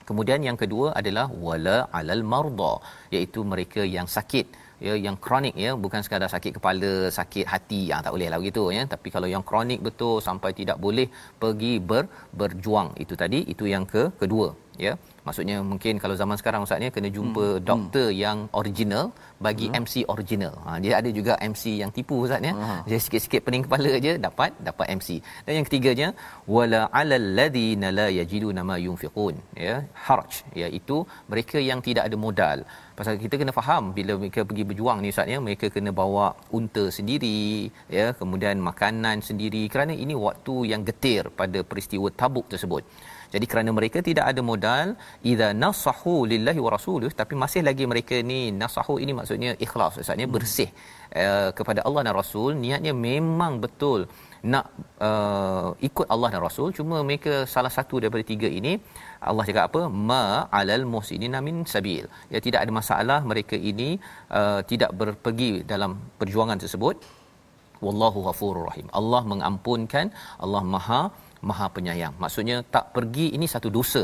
kemudian 0.09 0.41
yang 0.47 0.57
kedua 0.61 0.87
adalah 0.99 1.27
wala 1.45 1.77
alal 1.99 2.23
marda 2.31 2.73
iaitu 3.15 3.41
mereka 3.51 3.81
yang 3.97 4.07
sakit 4.15 4.47
ya 4.85 4.93
yang 5.05 5.15
kronik 5.23 5.55
ya 5.63 5.71
bukan 5.83 6.01
sekadar 6.05 6.29
sakit 6.35 6.51
kepala 6.57 6.93
sakit 7.17 7.45
hati 7.53 7.81
yang 7.89 8.01
tak 8.05 8.13
boleh 8.15 8.27
lah 8.31 8.39
begitu 8.41 8.63
ya 8.77 8.83
tapi 8.93 9.07
kalau 9.15 9.27
yang 9.33 9.43
kronik 9.49 9.81
betul 9.87 10.15
sampai 10.27 10.51
tidak 10.59 10.77
boleh 10.85 11.07
pergi 11.41 11.73
ber, 11.89 12.03
berjuang 12.39 12.89
itu 13.03 13.15
tadi 13.23 13.39
itu 13.53 13.65
yang 13.73 13.85
ke 13.93 14.03
kedua 14.21 14.47
ya 14.85 14.93
maksudnya 15.27 15.57
mungkin 15.71 15.93
kalau 16.03 16.15
zaman 16.21 16.37
sekarang 16.41 16.63
ustaznya 16.65 16.89
kena 16.95 17.09
jumpa 17.17 17.45
hmm. 17.47 17.63
doktor 17.69 18.07
hmm. 18.09 18.19
yang 18.23 18.37
original 18.61 19.05
bagi 19.45 19.67
hmm. 19.67 19.77
MC 19.83 19.93
original. 20.13 20.53
Ha 20.65 20.77
dia 20.83 20.93
ada 20.99 21.09
juga 21.19 21.33
MC 21.51 21.63
yang 21.81 21.91
tipu 21.97 22.15
ustaznya 22.25 22.53
dia 22.89 22.99
sikit-sikit 23.05 23.41
pening 23.45 23.63
kepala 23.67 23.89
aja 23.99 24.11
dapat 24.27 24.51
dapat 24.69 24.87
MC 24.99 25.09
dan 25.45 25.53
yang 25.57 25.65
ketiganya 25.69 26.07
wala 26.55 26.81
alal 27.01 27.27
ladina 27.39 27.89
la 27.99 28.07
yajiduna 28.19 28.63
ma 28.69 28.77
yunfiqun. 28.85 29.35
Ya 29.65 29.75
haraj 30.07 30.43
iaitu 30.61 30.99
mereka 31.31 31.57
yang 31.69 31.81
tidak 31.87 32.05
ada 32.09 32.19
modal. 32.25 32.59
Pasal 32.99 33.15
kita 33.23 33.35
kena 33.41 33.53
faham 33.59 33.83
bila 33.97 34.13
mereka 34.21 34.43
pergi 34.49 34.63
berjuang 34.69 34.99
ni 35.03 35.11
ustaz 35.13 35.31
ya 35.33 35.37
mereka 35.45 35.67
kena 35.75 35.91
bawa 36.01 36.25
unta 36.57 36.85
sendiri 36.97 37.39
ya 37.97 38.07
kemudian 38.21 38.59
makanan 38.69 39.23
sendiri. 39.29 39.63
Kerana 39.73 39.95
ini 40.05 40.15
waktu 40.27 40.55
yang 40.71 40.83
getir 40.89 41.23
pada 41.41 41.59
peristiwa 41.71 42.09
Tabuk 42.21 42.47
tersebut 42.53 42.83
jadi 43.33 43.45
kerana 43.51 43.71
mereka 43.79 43.99
tidak 44.09 44.25
ada 44.31 44.41
modal 44.51 44.87
idza 45.31 45.49
nasahu 45.63 46.15
lillahi 46.31 46.59
wa 46.65 46.71
rasulih 46.75 47.11
tapi 47.21 47.33
masih 47.43 47.61
lagi 47.69 47.85
mereka 47.91 48.15
ni 48.31 48.39
nasahu 48.61 48.95
ini 49.03 49.13
maksudnya 49.19 49.51
ikhlas 49.65 49.93
maksudnya 49.99 50.27
bersih 50.35 50.69
uh, 51.23 51.49
kepada 51.59 51.79
Allah 51.87 52.01
dan 52.07 52.15
Rasul. 52.21 52.49
Niatnya 52.63 52.93
memang 53.09 53.53
betul 53.65 54.01
nak 54.53 54.65
uh, 55.07 55.69
ikut 55.89 56.07
Allah 56.13 56.29
dan 56.33 56.41
Rasul. 56.47 56.69
Cuma 56.77 56.97
mereka 57.09 57.33
salah 57.53 57.71
satu 57.77 57.95
daripada 58.01 58.23
tiga 58.33 58.49
ini 58.59 58.73
Allah 59.29 59.43
cakap 59.49 59.63
apa? 59.69 59.81
Ma 60.09 60.23
alal 60.59 60.85
muhsinin 60.93 61.37
min 61.47 61.57
sabil. 61.73 62.05
Ya 62.33 62.39
tidak 62.47 62.59
ada 62.63 62.73
masalah 62.81 63.19
mereka 63.31 63.55
ini 63.71 63.89
uh, 64.39 64.59
tidak 64.71 64.91
berpergi 64.99 65.53
dalam 65.73 65.93
perjuangan 66.21 66.59
tersebut. 66.65 66.97
Wallahu 67.85 68.19
ghafurur 68.27 68.65
rahim. 68.69 68.87
Allah 68.99 69.21
mengampunkan 69.31 70.07
Allah 70.43 70.63
maha 70.75 71.01
maha 71.49 71.67
penyayang 71.75 72.15
maksudnya 72.23 72.57
tak 72.75 72.87
pergi 72.95 73.27
ini 73.37 73.47
satu 73.53 73.69
dosa 73.77 74.03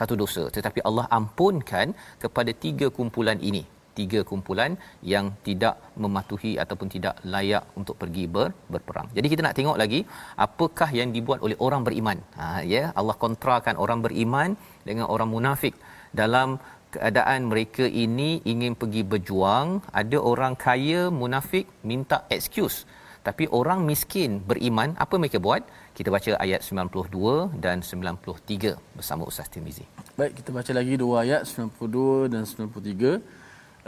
satu 0.00 0.14
dosa 0.22 0.44
tetapi 0.56 0.82
Allah 0.88 1.06
ampunkan 1.18 1.88
kepada 2.24 2.52
tiga 2.64 2.88
kumpulan 2.98 3.40
ini 3.50 3.62
tiga 3.98 4.20
kumpulan 4.30 4.72
yang 5.12 5.26
tidak 5.46 5.74
mematuhi 6.02 6.52
ataupun 6.62 6.88
tidak 6.94 7.14
layak 7.34 7.64
untuk 7.80 7.96
pergi 8.00 8.24
ber, 8.34 8.48
berperang. 8.72 9.08
Jadi 9.16 9.26
kita 9.32 9.44
nak 9.46 9.56
tengok 9.58 9.78
lagi 9.82 10.00
apakah 10.46 10.88
yang 10.98 11.10
dibuat 11.16 11.40
oleh 11.46 11.56
orang 11.66 11.82
beriman. 11.86 12.18
Ha 12.38 12.60
ya 12.72 12.82
Allah 13.00 13.16
kontrakan 13.24 13.80
orang 13.84 14.02
beriman 14.06 14.52
dengan 14.88 15.06
orang 15.14 15.30
munafik 15.34 15.76
dalam 16.20 16.60
keadaan 16.94 17.40
mereka 17.52 17.84
ini 18.04 18.30
ingin 18.52 18.74
pergi 18.80 19.02
berjuang, 19.12 19.68
ada 20.00 20.18
orang 20.32 20.54
kaya 20.66 21.00
munafik 21.20 21.66
minta 21.90 22.18
excuse. 22.36 22.78
Tapi 23.26 23.44
orang 23.58 23.80
miskin 23.90 24.30
beriman, 24.50 24.90
apa 25.04 25.14
mereka 25.22 25.38
buat? 25.46 25.62
Kita 25.96 26.12
baca 26.12 26.30
ayat 26.44 26.60
92 26.60 27.56
dan 27.64 27.80
93 27.80 28.76
bersama 28.96 29.22
Ustaz 29.30 29.48
Timizi. 29.48 29.84
Baik, 30.12 30.32
kita 30.38 30.50
baca 30.52 30.72
lagi 30.78 30.94
dua 31.02 31.24
ayat 31.24 31.48
92 31.48 32.32
dan 32.32 32.42
93 32.44 33.16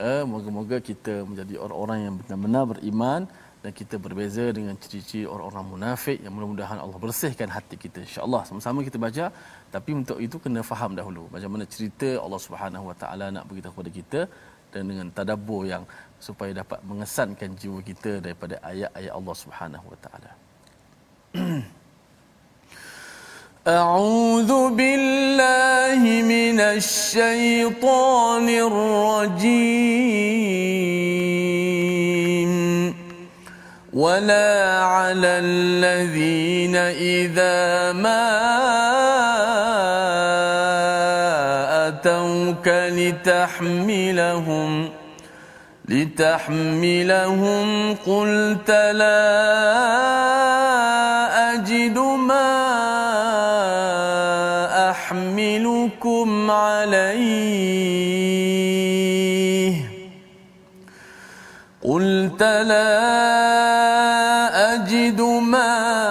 eh, 0.08 0.22
moga-moga 0.32 0.76
kita 0.88 1.14
menjadi 1.28 1.54
orang-orang 1.64 1.98
yang 2.06 2.14
benar-benar 2.20 2.64
beriman 2.72 3.20
dan 3.60 3.70
kita 3.80 4.00
berbeza 4.00 4.44
dengan 4.56 4.74
ciri-ciri 4.80 5.28
orang-orang 5.34 5.64
munafik 5.72 6.18
yang 6.24 6.32
mudah-mudahan 6.36 6.78
Allah 6.84 6.98
bersihkan 7.04 7.52
hati 7.56 7.76
kita 7.84 8.00
insya-Allah. 8.06 8.42
Sama-sama 8.48 8.86
kita 8.88 8.96
baca 9.06 9.24
tapi 9.74 9.90
untuk 10.00 10.16
itu 10.26 10.40
kena 10.44 10.64
faham 10.70 10.96
dahulu 11.00 11.28
bagaimana 11.36 11.68
cerita 11.74 12.08
Allah 12.24 12.40
Subhanahu 12.46 12.88
Wa 12.90 12.96
Taala 13.02 13.26
nak 13.36 13.44
beritahu 13.50 13.74
kepada 13.76 13.92
kita 13.98 14.20
dan 14.72 14.82
dengan 14.90 15.08
tadabbur 15.18 15.62
yang 15.72 15.84
supaya 16.28 16.56
dapat 16.62 16.80
mengesankan 16.90 17.52
jiwa 17.60 17.80
kita 17.90 18.12
daripada 18.24 18.56
ayat-ayat 18.72 19.12
Allah 19.18 19.36
Subhanahu 19.42 19.86
Wa 19.92 19.98
Taala 20.06 20.30
أعوذ 23.66 24.70
بالله 24.70 26.22
من 26.22 26.60
الشيطان 26.60 28.48
الرجيم. 28.48 29.78
ولا 33.92 34.84
على 34.84 35.26
الذين 35.42 36.76
إذا 36.76 37.92
ما 37.92 38.28
أتوك 41.88 42.68
لتحملهم 43.02 44.70
لتحملهم 45.88 47.66
قلت 47.94 48.70
لا 48.70 49.24
أجد 51.54 51.98
عليه. 56.50 58.08
قلت 61.84 62.42
لا 62.42 62.88
أجد 64.74 65.20
ما 65.20 66.08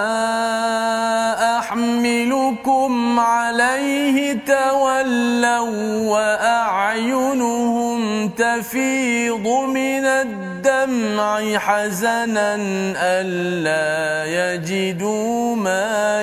أحملكم 1.58 3.20
عليه. 3.20 4.38
تولوا 4.46 6.10
وأعينهم 6.10 7.98
تفيض 8.28 9.46
من 9.48 10.04
الدمع 10.04 11.58
حزنا 11.58 12.54
ألا 12.96 14.24
يجدوا 14.26 15.56
ما 15.56 16.22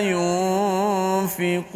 ينفقون. 1.29 1.75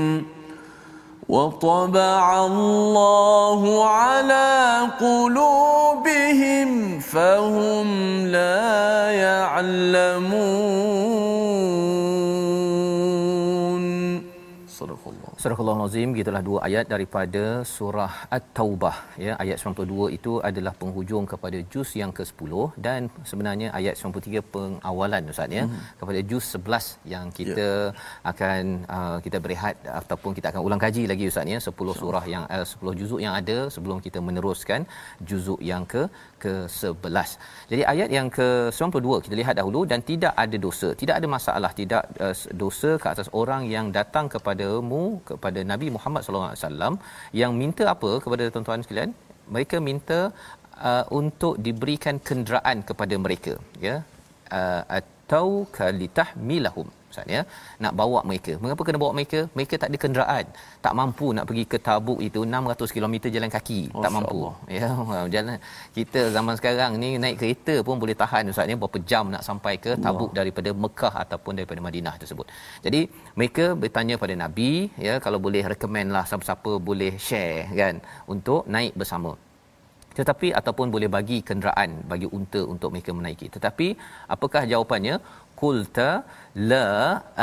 وطبع 1.31 2.45
الله 2.45 3.85
على 3.87 4.79
قلوبهم 4.99 6.69
فهم 6.99 7.87
لا 8.27 9.11
يعلمون 9.11 10.90
Surah 15.41 15.59
Al-Azim 15.73 16.09
gitulah 16.17 16.41
dua 16.47 16.59
ayat 16.67 16.85
daripada 16.91 17.43
surah 17.75 18.11
At-Taubah 18.35 18.97
ya 19.25 19.33
ayat 19.43 19.57
92 19.57 20.17
itu 20.17 20.33
adalah 20.49 20.73
penghujung 20.81 21.25
kepada 21.31 21.59
juz 21.73 21.89
yang 22.01 22.11
ke-10 22.17 22.51
dan 22.85 23.09
sebenarnya 23.29 23.69
ayat 23.79 23.95
93 23.97 24.43
pengawalan 24.55 25.31
ustaz 25.33 25.55
ya 25.57 25.63
hmm. 25.65 25.79
kepada 26.01 26.19
juz 26.31 26.45
11 26.59 27.11
yang 27.13 27.25
kita 27.39 27.67
yeah. 27.97 28.29
akan 28.31 28.61
uh, 28.97 29.17
kita 29.25 29.39
berehat 29.45 29.81
ataupun 30.01 30.37
kita 30.37 30.53
akan 30.53 30.61
ulang 30.67 30.81
kaji 30.85 31.05
lagi 31.11 31.25
ustaz 31.31 31.53
ya 31.53 31.59
10 31.71 31.99
surah 32.01 32.23
yang 32.33 32.45
uh, 32.57 32.65
10 32.73 32.99
juzuk 33.01 33.19
yang 33.25 33.33
ada 33.41 33.57
sebelum 33.77 33.97
kita 34.05 34.21
meneruskan 34.27 34.85
juzuk 35.31 35.57
yang 35.71 35.85
ke 35.93 36.03
ke-11. 36.43 37.29
Jadi 37.71 37.83
ayat 37.93 38.09
yang 38.17 38.27
ke-92 38.37 39.07
kita 39.25 39.35
lihat 39.41 39.55
dahulu 39.59 39.81
dan 39.91 39.99
tidak 40.11 40.33
ada 40.43 40.57
dosa, 40.65 40.89
tidak 41.01 41.15
ada 41.19 41.27
masalah, 41.35 41.71
tidak 41.81 42.03
uh, 42.25 42.35
dosa 42.63 42.91
ke 43.03 43.07
atas 43.13 43.27
orang 43.41 43.65
yang 43.75 43.87
datang 43.97 44.27
kepadamu 44.35 45.01
kepada 45.29 45.59
Nabi 45.71 45.89
Muhammad 45.97 46.23
sallallahu 46.23 46.51
alaihi 46.51 46.63
wasallam 46.63 46.93
yang 47.41 47.53
minta 47.61 47.85
apa 47.95 48.11
kepada 48.23 48.45
tuan-tuan 48.53 48.85
sekalian? 48.85 49.11
Mereka 49.53 49.77
minta 49.89 50.19
uh, 50.89 51.05
untuk 51.21 51.53
diberikan 51.67 52.17
kenderaan 52.29 52.79
kepada 52.91 53.15
mereka, 53.25 53.55
ya. 53.87 53.97
Uh, 54.59 54.83
atau 54.99 55.45
kalitahmilahum 55.77 56.87
Maksudnya 57.11 57.41
nak 57.83 57.93
bawa 57.99 58.19
mereka. 58.29 58.55
Mengapa 58.63 58.81
kena 58.87 58.99
bawa 59.03 59.11
mereka? 59.17 59.39
Mereka 59.57 59.75
tak 59.81 59.89
ada 59.91 59.97
kenderaan. 60.03 60.45
Tak 60.85 60.93
mampu 60.99 61.27
nak 61.35 61.45
pergi 61.49 61.63
ke 61.71 61.77
Tabuk 61.87 62.19
itu 62.27 62.41
600 62.47 62.95
km 62.95 63.15
jalan 63.35 63.51
kaki. 63.55 63.81
Masya 63.91 64.03
tak 64.07 64.13
mampu. 64.17 64.39
Allah. 64.41 64.55
Ya, 64.81 64.87
jalan 65.35 65.57
kita 65.97 66.21
zaman 66.35 66.55
sekarang 66.59 66.91
ni 67.01 67.09
naik 67.23 67.35
kereta 67.41 67.75
pun 67.87 67.99
boleh 68.03 68.15
tahan 68.21 68.51
ustaz 68.51 68.65
ni 68.69 68.75
berapa 68.83 68.99
jam 69.11 69.25
nak 69.35 69.43
sampai 69.49 69.73
ke 69.83 69.91
Tabuk 70.05 70.31
daripada 70.39 70.69
Mekah 70.83 71.13
ataupun 71.23 71.59
daripada 71.59 71.83
Madinah 71.87 72.15
tersebut. 72.21 72.47
Jadi 72.85 73.01
mereka 73.39 73.65
bertanya 73.83 74.15
pada 74.23 74.33
Nabi 74.43 74.71
ya 75.07 75.15
kalau 75.25 75.41
boleh 75.45 75.63
recommend 75.73 76.09
lah 76.15 76.23
siapa-siapa 76.29 76.71
boleh 76.89 77.13
share 77.27 77.61
kan 77.81 77.95
untuk 78.33 78.61
naik 78.75 78.95
bersama. 79.03 79.33
tetapi 80.19 80.47
ataupun 80.59 80.87
boleh 80.95 81.09
bagi 81.15 81.39
kenderaan 81.49 81.91
bagi 82.11 82.27
unta 82.37 82.61
untuk 82.73 82.89
mereka 82.93 83.11
menaiki 83.19 83.47
tetapi 83.55 83.87
apakah 84.35 84.63
jawapannya 84.71 85.15
qulta 85.61 86.09
la 86.71 86.87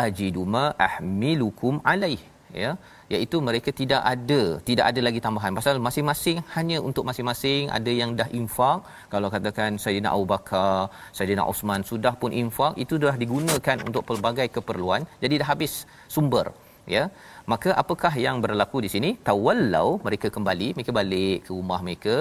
ajidu 0.07 0.43
ma 0.57 0.67
ahmilukum 0.89 1.81
alaih. 1.93 2.21
Ya 2.63 2.71
iaitu 3.15 3.37
mereka 3.47 3.71
tidak 3.81 4.03
ada 4.13 4.41
tidak 4.69 4.85
ada 4.91 5.01
lagi 5.07 5.21
tambahan. 5.27 5.53
Pasal 5.59 5.81
masing-masing 5.87 6.39
hanya 6.55 6.79
untuk 6.89 7.05
masing-masing 7.09 7.69
ada 7.79 7.93
yang 8.01 8.11
dah 8.21 8.29
infak. 8.41 8.81
Kalau 9.13 9.29
katakan 9.35 9.81
Sayyidina 9.85 10.11
Abu 10.17 10.27
Bakar 10.33 10.89
Sayyidina 11.19 11.45
Osman 11.53 11.85
sudah 11.91 12.15
pun 12.23 12.33
infak 12.43 12.73
itu 12.85 12.97
dah 13.05 13.15
digunakan 13.23 13.79
untuk 13.89 14.05
pelbagai 14.09 14.49
keperluan 14.57 15.05
jadi 15.25 15.35
dah 15.43 15.49
habis 15.53 15.75
sumber. 16.17 16.49
Ya 16.95 17.05
maka 17.53 17.71
apakah 17.83 18.13
yang 18.27 18.37
berlaku 18.45 18.79
di 18.85 18.91
sini? 18.95 19.11
Tawallau 19.29 19.89
mereka 20.07 20.29
kembali 20.37 20.69
mereka 20.77 20.93
balik 21.01 21.39
ke 21.47 21.51
rumah 21.59 21.81
mereka. 21.87 22.17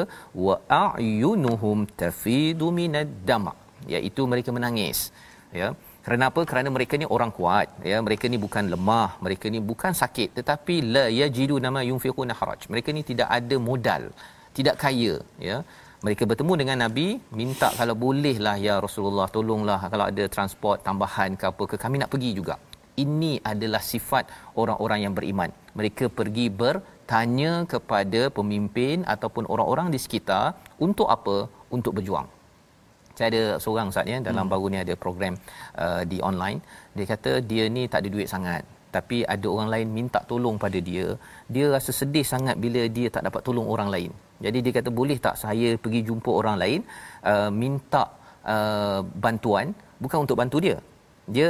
Wa 0.45 0.55
a'yunuhum 0.83 1.87
tafidu 2.01 2.67
minad 2.79 3.11
dam' 3.29 3.51
iaitu 3.95 4.23
mereka 4.31 4.51
menangis. 4.57 4.99
Ya 5.59 5.67
kerana 6.07 6.31
apa? 6.31 6.41
Kerana 6.49 6.69
mereka 6.75 6.95
ni 6.99 7.05
orang 7.15 7.31
kuat 7.37 7.67
ya. 7.91 7.97
Mereka 8.05 8.25
ni 8.31 8.37
bukan 8.43 8.71
lemah 8.73 9.09
mereka 9.25 9.45
ni 9.53 9.59
bukan 9.71 9.91
sakit. 10.01 10.29
Tetapi 10.39 10.75
la 10.95 11.05
yajidu 11.19 11.55
nama 11.65 11.79
yunfiquna 11.89 12.33
haraj. 12.39 12.61
Mereka 12.71 12.95
ni 12.97 13.03
tidak 13.09 13.27
ada 13.37 13.55
modal 13.69 14.05
tidak 14.57 14.75
kaya 14.83 15.15
ya. 15.47 15.57
Mereka 16.05 16.23
bertemu 16.29 16.53
dengan 16.61 16.77
nabi 16.83 17.07
minta 17.39 17.69
kalau 17.79 17.95
bolehlah 18.03 18.55
ya 18.67 18.75
Rasulullah 18.85 19.27
tolonglah 19.35 19.79
kalau 19.93 20.05
ada 20.11 20.25
transport 20.35 20.79
tambahan 20.87 21.35
ke 21.41 21.45
apa 21.51 21.63
ke 21.71 21.75
kami 21.83 21.99
nak 22.01 22.11
pergi 22.13 22.31
juga. 22.39 22.55
Ini 23.03 23.31
adalah 23.51 23.83
sifat 23.91 24.25
orang-orang 24.61 24.99
yang 25.05 25.13
beriman. 25.17 25.51
Mereka 25.79 26.05
pergi 26.19 26.47
bertanya 26.61 27.51
kepada 27.73 28.21
pemimpin 28.39 29.05
ataupun 29.15 29.43
orang-orang 29.53 29.89
di 29.95 29.99
sekitar 30.05 30.45
untuk 30.87 31.09
apa? 31.17 31.37
Untuk 31.75 31.93
berjuang 31.99 32.36
saya 33.17 33.27
ada 33.33 33.43
seorang 33.63 33.89
saat 33.95 34.07
ya 34.13 34.17
dalam 34.29 34.45
hmm. 34.45 34.53
baru 34.53 34.65
ni 34.73 34.77
ada 34.85 34.93
program 35.03 35.33
uh, 35.83 36.01
di 36.11 36.17
online. 36.29 36.59
Dia 36.97 37.05
kata 37.13 37.31
dia 37.51 37.65
ni 37.75 37.83
tak 37.91 38.05
ada 38.05 38.09
duit 38.15 38.29
sangat 38.35 38.63
tapi 38.97 39.17
ada 39.33 39.47
orang 39.53 39.69
lain 39.73 39.87
minta 39.97 40.19
tolong 40.31 40.55
pada 40.63 40.79
dia. 40.89 41.07
Dia 41.53 41.65
rasa 41.75 41.91
sedih 41.99 42.25
sangat 42.33 42.55
bila 42.65 42.81
dia 42.97 43.07
tak 43.15 43.23
dapat 43.27 43.41
tolong 43.47 43.67
orang 43.73 43.89
lain. 43.95 44.11
Jadi 44.45 44.59
dia 44.65 44.73
kata 44.77 44.89
boleh 44.99 45.17
tak 45.25 45.35
saya 45.43 45.69
pergi 45.83 46.01
jumpa 46.09 46.31
orang 46.39 46.57
lain 46.63 46.79
uh, 47.31 47.49
minta 47.61 48.03
uh, 48.55 48.99
bantuan? 49.25 49.73
Bukan 50.03 50.19
untuk 50.25 50.37
bantu 50.41 50.57
dia 50.67 50.77
dia 51.35 51.49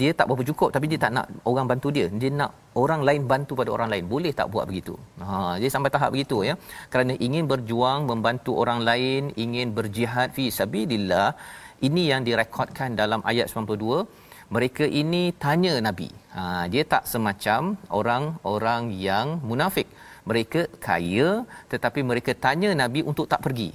dia 0.00 0.10
tak 0.18 0.26
berapa 0.28 0.44
cukup 0.50 0.68
tapi 0.74 0.86
dia 0.90 0.98
tak 1.04 1.12
nak 1.16 1.26
orang 1.50 1.66
bantu 1.70 1.88
dia. 1.96 2.06
Dia 2.20 2.30
nak 2.40 2.50
orang 2.82 3.02
lain 3.08 3.22
bantu 3.32 3.52
pada 3.60 3.70
orang 3.76 3.88
lain. 3.92 4.04
Boleh 4.12 4.32
tak 4.40 4.48
buat 4.54 4.64
begitu? 4.70 4.94
Ha 5.22 5.58
dia 5.62 5.70
sampai 5.74 5.90
tahap 5.94 6.10
begitu 6.14 6.36
ya. 6.48 6.54
Kerana 6.92 7.14
ingin 7.26 7.46
berjuang 7.52 8.00
membantu 8.10 8.52
orang 8.62 8.80
lain 8.88 9.30
ingin 9.44 9.70
berjihad 9.78 10.34
fi 10.36 10.46
sabilillah 10.58 11.28
ini 11.88 12.02
yang 12.10 12.22
direkodkan 12.28 12.98
dalam 13.02 13.22
ayat 13.32 13.46
92 13.50 14.50
mereka 14.56 14.84
ini 15.02 15.22
tanya 15.44 15.74
nabi. 15.88 16.10
Ha 16.36 16.66
dia 16.72 16.82
tak 16.94 17.06
semacam 17.12 17.78
orang-orang 18.00 18.90
yang 19.06 19.38
munafik. 19.50 19.86
Mereka 20.30 20.60
kaya 20.88 21.28
tetapi 21.72 22.00
mereka 22.10 22.34
tanya 22.46 22.70
nabi 22.82 23.02
untuk 23.10 23.26
tak 23.30 23.42
pergi 23.46 23.70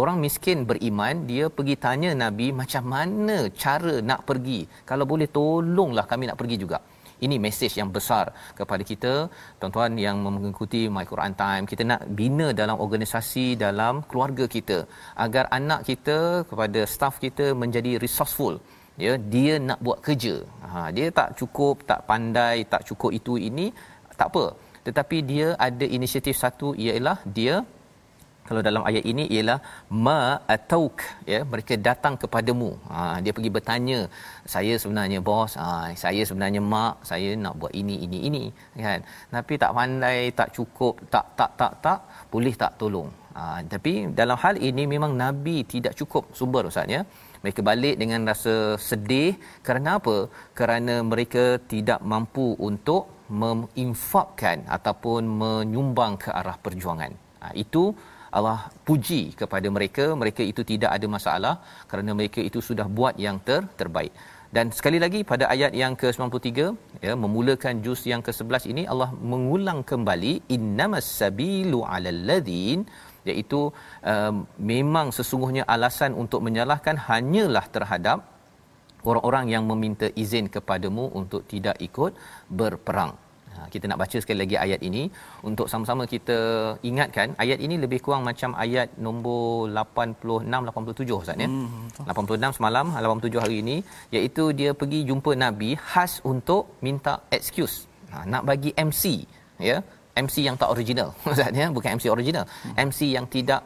orang 0.00 0.16
miskin 0.24 0.58
beriman 0.70 1.14
dia 1.30 1.44
pergi 1.56 1.76
tanya 1.84 2.10
nabi 2.22 2.46
macam 2.60 2.84
mana 2.94 3.36
cara 3.62 3.94
nak 4.10 4.20
pergi. 4.28 4.60
Kalau 4.90 5.06
boleh 5.12 5.28
tolonglah 5.38 6.06
kami 6.12 6.24
nak 6.28 6.38
pergi 6.42 6.58
juga. 6.64 6.78
Ini 7.24 7.36
mesej 7.44 7.72
yang 7.80 7.90
besar 7.96 8.24
kepada 8.58 8.82
kita 8.90 9.12
tuan-tuan 9.60 9.92
yang 10.04 10.16
mengikuti 10.26 10.82
my 10.96 11.04
Quran 11.10 11.34
time. 11.42 11.64
Kita 11.70 11.82
nak 11.90 12.02
bina 12.18 12.48
dalam 12.60 12.76
organisasi 12.84 13.46
dalam 13.64 14.02
keluarga 14.10 14.46
kita 14.56 14.78
agar 15.24 15.44
anak 15.58 15.80
kita 15.90 16.18
kepada 16.50 16.80
staff 16.94 17.16
kita 17.26 17.46
menjadi 17.62 17.92
resourceful. 18.04 18.56
Ya 19.04 19.12
dia 19.34 19.52
nak 19.68 19.78
buat 19.86 19.98
kerja. 20.06 20.34
Ha 20.72 20.80
dia 20.96 21.06
tak 21.18 21.30
cukup 21.40 21.76
tak 21.90 22.02
pandai 22.10 22.56
tak 22.72 22.82
cukup 22.90 23.10
itu 23.20 23.36
ini 23.48 23.68
tak 24.20 24.28
apa. 24.32 24.44
Tetapi 24.86 25.18
dia 25.30 25.46
ada 25.68 25.86
inisiatif 25.96 26.36
satu 26.44 26.68
ialah 26.84 27.18
dia 27.38 27.54
kalau 28.48 28.60
dalam 28.66 28.82
ayat 28.88 29.04
ini 29.10 29.24
ialah 29.34 29.58
ma 30.04 30.18
atauk 30.54 30.96
ya 31.32 31.40
mereka 31.52 31.74
datang 31.88 32.14
kepadamu. 32.22 32.70
Ha 32.92 33.00
dia 33.24 33.32
pergi 33.36 33.50
bertanya 33.56 33.98
saya 34.54 34.74
sebenarnya 34.82 35.18
bos 35.28 35.52
ha 35.62 35.68
saya 36.04 36.22
sebenarnya 36.28 36.62
mak 36.72 36.94
saya 37.10 37.30
nak 37.44 37.56
buat 37.60 37.72
ini 37.82 37.96
ini 38.06 38.18
ini 38.28 38.44
kan. 38.86 39.00
Tapi 39.36 39.54
tak 39.62 39.72
pandai 39.78 40.18
tak 40.40 40.50
cukup 40.56 40.94
tak 41.14 41.26
tak 41.38 41.50
tak 41.60 41.72
tak 41.86 41.98
boleh 42.34 42.54
tak 42.62 42.74
tolong. 42.80 43.10
Ha 43.38 43.44
tapi 43.74 43.92
dalam 44.20 44.38
hal 44.44 44.56
ini 44.68 44.84
memang 44.94 45.14
nabi 45.24 45.56
tidak 45.74 45.96
cukup 46.00 46.24
sumber 46.40 46.64
ustaz 46.72 46.94
ya. 46.96 47.02
Mereka 47.44 47.60
balik 47.70 47.96
dengan 48.02 48.20
rasa 48.30 48.54
sedih. 48.88 49.32
Kerana 49.66 49.90
apa? 50.00 50.16
Kerana 50.58 50.94
mereka 51.10 51.44
tidak 51.72 52.00
mampu 52.12 52.46
untuk 52.68 53.02
menginfakkan 53.42 54.58
ataupun 54.76 55.22
menyumbang 55.40 56.14
ke 56.22 56.30
arah 56.40 56.56
perjuangan. 56.64 57.12
Ha, 57.40 57.52
itu 57.64 57.82
Allah 58.38 58.58
puji 58.88 59.22
kepada 59.40 59.68
mereka. 59.76 60.04
Mereka 60.22 60.42
itu 60.52 60.62
tidak 60.72 60.90
ada 60.96 61.06
masalah 61.16 61.54
kerana 61.90 62.10
mereka 62.18 62.40
itu 62.48 62.60
sudah 62.68 62.86
buat 62.98 63.16
yang 63.26 63.38
ter 63.48 63.62
terbaik. 63.80 64.14
Dan 64.56 64.66
sekali 64.78 64.98
lagi 65.02 65.20
pada 65.30 65.44
ayat 65.54 65.72
yang 65.80 65.94
ke-93 66.00 66.48
ya 67.06 67.14
memulakan 67.22 67.82
juz 67.84 68.00
yang 68.10 68.22
ke-11 68.26 68.64
ini 68.72 68.82
Allah 68.92 69.10
mengulang 69.32 69.80
kembali 69.90 70.32
innamas 70.56 71.08
sabilu 71.20 71.80
alal 71.94 72.20
ladzin 72.28 72.86
iaitu 73.30 73.60
uh, 74.12 74.32
memang 74.72 75.10
sesungguhnya 75.16 75.64
alasan 75.74 76.14
untuk 76.22 76.40
menyalahkan 76.46 76.96
hanyalah 77.08 77.66
terhadap 77.76 78.18
orang-orang 79.10 79.46
yang 79.54 79.64
meminta 79.70 80.06
izin 80.22 80.46
kepadamu 80.56 81.06
untuk 81.20 81.42
tidak 81.52 81.76
ikut 81.88 82.14
berperang 82.60 83.12
kita 83.74 83.84
nak 83.90 83.98
baca 84.02 84.16
sekali 84.22 84.38
lagi 84.42 84.56
ayat 84.64 84.80
ini 84.88 85.02
untuk 85.48 85.66
sama-sama 85.72 86.02
kita 86.14 86.38
ingatkan 86.90 87.28
ayat 87.44 87.58
ini 87.66 87.76
lebih 87.84 87.98
kurang 88.04 88.22
macam 88.30 88.50
ayat 88.64 88.88
nombor 89.06 89.70
86 89.72 90.50
87 90.68 91.20
Ustaz 91.22 91.36
ya. 91.44 91.48
Hmm, 91.48 92.12
86 92.14 92.58
semalam 92.58 92.86
87 92.94 93.44
hari 93.44 93.56
ini 93.64 93.76
iaitu 94.16 94.44
dia 94.60 94.70
pergi 94.80 95.00
jumpa 95.10 95.32
nabi 95.44 95.70
khas 95.90 96.14
untuk 96.32 96.62
minta 96.86 97.14
excuse. 97.38 97.76
Ha, 98.12 98.24
nak 98.32 98.42
bagi 98.50 98.72
MC 98.88 99.04
ya. 99.70 99.78
MC 100.24 100.36
yang 100.46 100.56
tak 100.60 100.70
original 100.74 101.08
Ustaz 101.30 101.50
ya, 101.60 101.66
bukan 101.76 101.98
MC 101.98 102.06
original. 102.16 102.44
Hmm. 102.64 102.74
MC 102.88 103.00
yang 103.16 103.26
tidak 103.36 103.62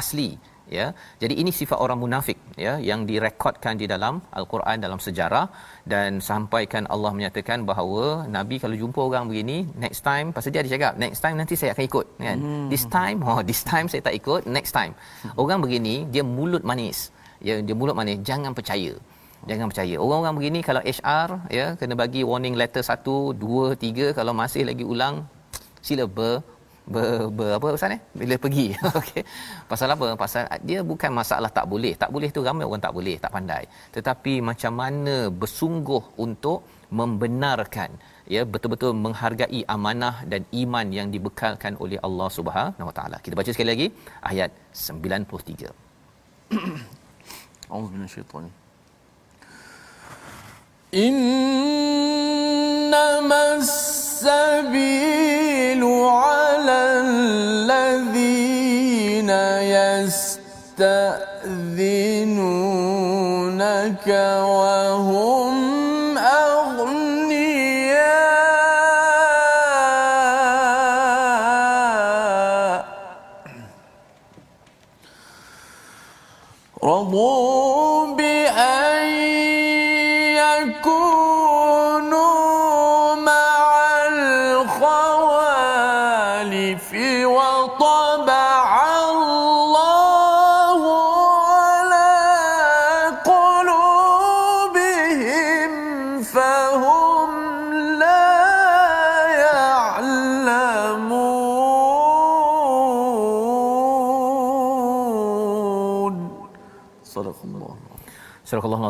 asli 0.00 0.30
ya. 0.78 0.86
Jadi 1.22 1.34
ini 1.42 1.50
sifat 1.60 1.78
orang 1.84 1.98
munafik 2.04 2.38
ya 2.64 2.72
yang 2.88 3.00
direkodkan 3.10 3.74
di 3.82 3.86
dalam 3.92 4.14
al-Quran 4.40 4.76
dalam 4.84 4.98
sejarah 5.06 5.46
dan 5.92 6.20
sampaikan 6.30 6.84
Allah 6.94 7.12
menyatakan 7.18 7.58
bahawa 7.70 8.04
nabi 8.36 8.56
kalau 8.62 8.76
jumpa 8.82 9.00
orang 9.08 9.24
begini 9.30 9.56
next 9.84 10.02
time 10.08 10.26
pasal 10.36 10.50
dia 10.54 10.62
ada 10.64 10.70
cakap 10.74 10.92
next 11.04 11.20
time 11.24 11.36
nanti 11.40 11.54
saya 11.60 11.70
akan 11.74 11.84
ikut 11.90 12.06
kan? 12.26 12.38
Hmm. 12.44 12.66
this 12.72 12.84
time 12.98 13.18
oh 13.28 13.40
this 13.50 13.62
time 13.72 13.86
saya 13.92 14.02
tak 14.08 14.16
ikut 14.20 14.42
next 14.56 14.72
time. 14.78 14.92
Orang 15.42 15.60
begini 15.64 15.94
dia 16.14 16.24
mulut 16.36 16.64
manis 16.70 16.98
ya 17.48 17.56
dia 17.66 17.74
mulut 17.80 17.96
manis 18.00 18.18
jangan 18.30 18.54
percaya. 18.58 18.94
Jangan 19.50 19.66
percaya. 19.70 19.94
Orang-orang 19.98 20.34
begini 20.38 20.58
kalau 20.68 20.82
HR 20.86 21.28
ya 21.58 21.66
kena 21.78 21.94
bagi 22.02 22.20
warning 22.30 22.54
letter 22.60 22.82
1 22.86 23.02
2 23.42 23.74
3 23.74 24.16
kalau 24.18 24.32
masih 24.40 24.62
lagi 24.68 24.84
ulang 24.92 25.26
sila 25.86 26.06
ber 26.06 26.34
ber, 26.93 27.07
ber 27.37 27.49
apa 27.57 27.67
pasal 27.75 27.89
ni 27.93 27.99
bila 28.19 28.35
pergi 28.43 28.65
okey 28.99 29.23
pasal 29.71 29.87
apa 29.95 30.07
pasal 30.23 30.43
dia 30.69 30.79
bukan 30.91 31.11
masalah 31.19 31.51
tak 31.57 31.65
boleh 31.71 31.93
tak 32.01 32.09
boleh 32.15 32.29
tu 32.35 32.41
ramai 32.47 32.65
orang 32.67 32.83
tak 32.85 32.93
boleh 32.97 33.15
tak 33.23 33.31
pandai 33.35 33.63
tetapi 33.97 34.33
macam 34.49 34.73
mana 34.81 35.15
bersungguh 35.41 36.03
untuk 36.25 36.59
membenarkan 36.99 37.91
ya 38.35 38.41
betul-betul 38.53 38.91
menghargai 39.05 39.61
amanah 39.75 40.15
dan 40.31 40.41
iman 40.61 40.87
yang 40.99 41.07
dibekalkan 41.15 41.73
oleh 41.83 41.99
Allah 42.07 42.29
Subhanahu 42.37 42.89
Wa 42.89 42.95
Taala 42.99 43.17
kita 43.25 43.33
baca 43.39 43.51
sekali 43.55 43.69
lagi 43.73 43.87
ayat 44.31 44.49
93 44.71 45.75
أعوذ 47.71 47.91
من 47.91 48.03
الشيطان 48.03 48.49
إنما 51.03 52.47
السبيل 54.22 55.82
على 56.06 56.80
الذين 57.06 58.50
يستأذنونك 59.98 60.98
وهم 64.42 65.51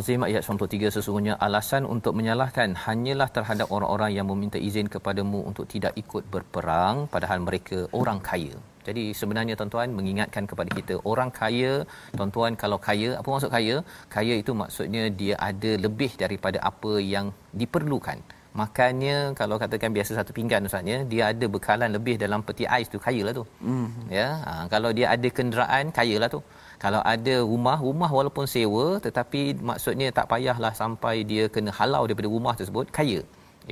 Al-Azim 0.02 0.24
ayat 0.26 0.42
93 0.52 0.94
sesungguhnya 0.94 1.34
alasan 1.46 1.82
untuk 1.94 2.12
menyalahkan 2.18 2.70
hanyalah 2.84 3.28
terhadap 3.36 3.68
orang-orang 3.74 4.10
yang 4.16 4.26
meminta 4.30 4.58
izin 4.68 4.88
kepadamu 4.94 5.40
untuk 5.50 5.66
tidak 5.72 5.92
ikut 6.02 6.24
berperang 6.32 7.06
padahal 7.12 7.38
mereka 7.46 7.78
orang 8.00 8.18
kaya. 8.28 8.54
Jadi 8.88 9.04
sebenarnya 9.20 9.54
tuan-tuan 9.60 9.94
mengingatkan 9.98 10.50
kepada 10.50 10.70
kita 10.78 10.94
orang 11.12 11.30
kaya, 11.40 11.72
tuan-tuan 12.18 12.58
kalau 12.62 12.78
kaya, 12.88 13.10
apa 13.20 13.28
maksud 13.34 13.50
kaya? 13.56 13.76
Kaya 14.16 14.34
itu 14.42 14.52
maksudnya 14.62 15.04
dia 15.20 15.34
ada 15.50 15.72
lebih 15.86 16.10
daripada 16.22 16.58
apa 16.70 16.94
yang 17.14 17.28
diperlukan. 17.62 18.18
Makannya 18.60 19.16
kalau 19.38 19.56
katakan 19.62 19.94
biasa 19.96 20.12
satu 20.18 20.30
pinggan 20.38 20.68
ustaznya, 20.68 20.98
dia 21.12 21.22
ada 21.32 21.46
bekalan 21.54 21.90
lebih 21.96 22.14
dalam 22.24 22.40
peti 22.48 22.64
ais 22.74 22.90
tu 22.94 22.98
kayalah 23.06 23.32
tu. 23.38 23.44
Mm. 23.64 23.88
Ya, 24.18 24.28
ha, 24.46 24.52
kalau 24.74 24.90
dia 24.98 25.06
ada 25.14 25.28
kenderaan 25.38 25.94
kayalah 25.98 26.28
tu. 26.34 26.40
Kalau 26.84 27.00
ada 27.14 27.34
rumah, 27.52 27.78
rumah 27.86 28.10
walaupun 28.18 28.46
sewa 28.54 28.86
tetapi 29.06 29.40
maksudnya 29.70 30.08
tak 30.18 30.26
payahlah 30.32 30.72
sampai 30.82 31.14
dia 31.30 31.44
kena 31.54 31.70
halau 31.78 32.02
daripada 32.08 32.30
rumah 32.36 32.54
tersebut, 32.60 32.86
kaya. 32.96 33.20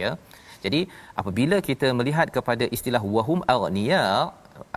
Ya. 0.02 0.10
Jadi 0.64 0.80
apabila 1.20 1.56
kita 1.68 1.88
melihat 1.98 2.28
kepada 2.36 2.64
istilah 2.76 3.02
wahum 3.16 3.40
aghniya 3.54 4.02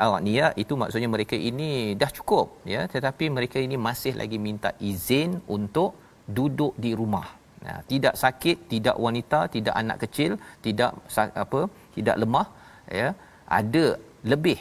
awaniya 0.03 0.47
itu 0.63 0.73
maksudnya 0.81 1.09
mereka 1.15 1.35
ini 1.49 1.69
dah 2.01 2.09
cukup 2.17 2.47
ya 2.73 2.81
tetapi 2.93 3.25
mereka 3.37 3.57
ini 3.65 3.77
masih 3.87 4.13
lagi 4.21 4.37
minta 4.47 4.69
izin 4.89 5.31
untuk 5.55 5.91
duduk 6.37 6.73
di 6.83 6.91
rumah 6.99 7.27
nah 7.65 7.77
tidak 7.91 8.15
sakit 8.23 8.57
tidak 8.73 8.95
wanita 9.05 9.39
tidak 9.55 9.75
anak 9.81 9.97
kecil 10.03 10.31
tidak 10.65 10.91
apa 11.43 11.61
tidak 11.95 12.15
lemah 12.23 12.47
ya 12.99 13.09
ada 13.59 13.85
lebih 14.31 14.59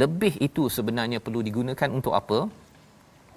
lebih 0.00 0.32
itu 0.46 0.62
sebenarnya 0.76 1.18
perlu 1.24 1.40
digunakan 1.48 1.90
untuk 1.98 2.14
apa 2.20 2.38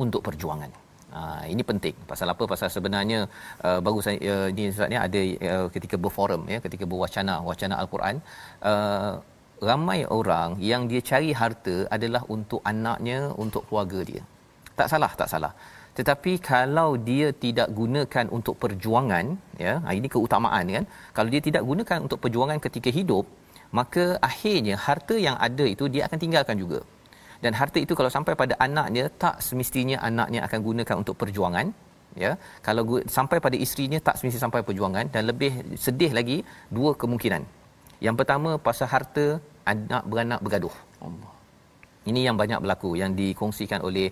untuk 0.06 0.24
perjuangan 0.30 0.72
Ha, 1.16 1.43
ini 1.54 1.64
penting. 1.70 1.95
Pasal 2.10 2.28
apa? 2.34 2.43
Pasal 2.52 2.70
sebenarnya 2.76 3.20
uh, 3.68 3.80
baru 3.86 3.99
saya 4.06 4.18
uh, 4.34 4.47
ini 4.52 4.72
saatnya 4.78 4.99
ada 5.08 5.22
uh, 5.52 5.68
ketika 5.76 5.95
berforum 6.04 6.43
ya, 6.54 6.58
ketika 6.66 6.86
berwacana 6.91 7.34
wacana 7.49 7.76
al-Quran 7.84 8.16
uh, 8.72 9.14
ramai 9.70 9.99
orang 10.20 10.56
yang 10.72 10.88
dia 10.91 11.02
cari 11.10 11.36
harta 11.41 11.76
adalah 11.95 12.24
untuk 12.36 12.62
anaknya, 12.72 13.20
untuk 13.43 13.68
keluarga 13.68 13.99
dia. 14.10 14.24
Tak 14.80 14.88
salah, 14.93 15.12
tak 15.22 15.30
salah. 15.34 15.54
Tetapi 15.97 16.34
kalau 16.52 16.89
dia 17.10 17.28
tidak 17.43 17.68
gunakan 17.80 18.26
untuk 18.38 18.56
perjuangan, 18.64 19.36
ya, 19.66 19.74
ini 19.99 20.08
keutamaan 20.16 20.66
kan. 20.76 20.86
Kalau 21.18 21.30
dia 21.34 21.41
tidak 21.47 21.64
gunakan 21.70 21.99
untuk 22.08 22.20
perjuangan 22.24 22.60
ketika 22.66 22.89
hidup, 22.99 23.28
maka 23.80 24.06
akhirnya 24.30 24.76
harta 24.86 25.16
yang 25.28 25.36
ada 25.47 25.66
itu 25.76 25.86
dia 25.93 26.08
akan 26.08 26.20
tinggalkan 26.24 26.58
juga. 26.64 26.80
Dan 27.43 27.51
harta 27.59 27.77
itu 27.85 27.93
kalau 27.99 28.11
sampai 28.17 28.33
pada 28.41 28.53
anaknya, 28.65 29.05
tak 29.23 29.35
semestinya 29.47 29.97
anaknya 30.09 30.39
akan 30.47 30.59
gunakan 30.67 30.95
untuk 31.01 31.15
perjuangan, 31.21 31.67
ya 32.23 32.31
kalau 32.65 32.83
sampai 33.17 33.37
pada 33.45 33.57
isterinya 33.65 33.99
tak 34.07 34.15
semestinya 34.19 34.45
sampai 34.47 34.61
perjuangan 34.67 35.05
dan 35.13 35.23
lebih 35.31 35.51
sedih 35.85 36.11
lagi 36.17 36.37
dua 36.77 36.91
kemungkinan 37.01 37.43
yang 38.05 38.15
pertama 38.19 38.49
pasal 38.67 38.87
harta 38.93 39.25
anak 39.71 40.03
beranak 40.11 40.39
bergaduh. 40.45 40.75
Allah. 41.05 41.31
Ini 42.09 42.21
yang 42.27 42.37
banyak 42.41 42.59
berlaku 42.63 42.91
yang 43.01 43.11
dikongsikan 43.19 43.79
oleh 43.87 44.07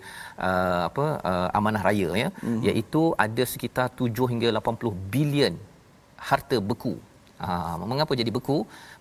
uh, 0.47 0.81
apa 0.89 1.05
uh, 1.29 1.47
amanah 1.57 1.81
raya 1.87 2.09
ya 2.23 2.27
mm-hmm. 2.29 2.61
iaitu 2.69 3.01
ada 3.25 3.43
sekitar 3.53 3.87
7 4.01 4.29
hingga 4.31 4.49
80 4.61 5.09
bilion 5.13 5.53
harta 6.29 6.57
beku. 6.69 6.93
Ha, 7.41 7.79
mengapa 7.91 8.13
jadi 8.19 8.31
beku? 8.37 8.57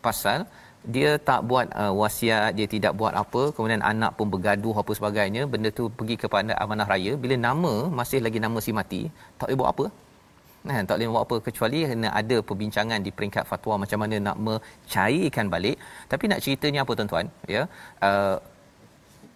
Pasal 0.07 0.47
dia 0.85 1.19
tak 1.29 1.41
buat 1.51 1.67
uh, 1.75 1.93
wasiat, 2.01 2.57
dia 2.59 2.67
tidak 2.75 2.93
buat 3.01 3.13
apa, 3.23 3.43
kemudian 3.55 3.83
anak 3.93 4.15
pun 4.19 4.27
bergaduh 4.35 4.75
apa 4.83 4.93
sebagainya, 4.99 5.45
benda 5.53 5.69
tu 5.79 5.87
pergi 5.99 6.17
kepada 6.25 6.55
amanah 6.65 6.87
raya, 6.93 7.13
bila 7.23 7.35
nama 7.49 7.73
masih 8.01 8.21
lagi 8.27 8.39
nama 8.39 8.59
si 8.67 8.73
mati, 8.81 9.03
tak 9.39 9.49
boleh 9.49 9.59
buat 9.61 9.71
apa? 9.75 9.87
Kan 10.69 10.85
tak 10.89 10.97
boleh 10.99 11.09
buat 11.15 11.25
apa 11.27 11.37
kecuali 11.47 11.81
kena 11.91 12.09
ada 12.21 12.37
perbincangan 12.49 13.01
di 13.07 13.11
peringkat 13.17 13.45
fatwa 13.51 13.75
macam 13.83 13.99
mana 14.03 14.17
nak 14.27 14.37
mencairkan 14.47 15.47
balik. 15.55 15.77
Tapi 16.13 16.25
nak 16.31 16.41
ceritanya 16.45 16.81
apa 16.85 16.93
tuan-tuan? 16.99 17.27
Ya. 17.55 17.63
Uh, 18.09 18.37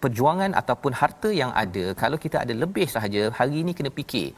perjuangan 0.03 0.51
ataupun 0.61 0.91
harta 1.01 1.29
yang 1.41 1.51
ada 1.63 1.83
kalau 2.01 2.17
kita 2.23 2.37
ada 2.43 2.53
lebih 2.63 2.87
sahaja 2.93 3.21
hari 3.39 3.63
ini 3.63 3.71
kena 3.77 3.91
fikir 3.99 4.35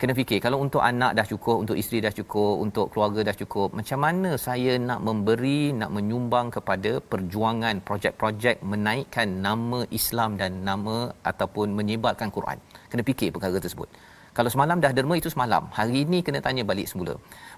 kena 0.00 0.12
fikir 0.18 0.38
kalau 0.44 0.58
untuk 0.64 0.82
anak 0.88 1.12
dah 1.18 1.26
cukup 1.30 1.56
untuk 1.62 1.76
isteri 1.80 1.98
dah 2.06 2.12
cukup 2.18 2.54
untuk 2.64 2.86
keluarga 2.92 3.20
dah 3.28 3.36
cukup 3.40 3.68
macam 3.78 3.98
mana 4.04 4.30
saya 4.46 4.72
nak 4.88 5.00
memberi 5.06 5.60
nak 5.80 5.90
menyumbang 5.96 6.48
kepada 6.56 6.92
perjuangan 7.12 7.82
projek-projek 7.88 8.62
menaikkan 8.72 9.42
nama 9.46 9.80
Islam 9.98 10.38
dan 10.40 10.62
nama 10.68 10.96
ataupun 11.30 11.74
menyebarkan 11.78 12.30
Quran? 12.36 12.58
Kena 12.90 13.02
fikir 13.10 13.34
perkara 13.34 13.58
tersebut. 13.66 13.90
Kalau 14.38 14.50
semalam 14.54 14.78
dah 14.84 14.92
derma 14.96 15.14
itu 15.18 15.30
semalam. 15.34 15.66
Hari 15.78 16.06
ini 16.06 16.18
kena 16.26 16.38
tanya 16.46 16.62
balik 16.70 16.86
semula. 16.90 17.14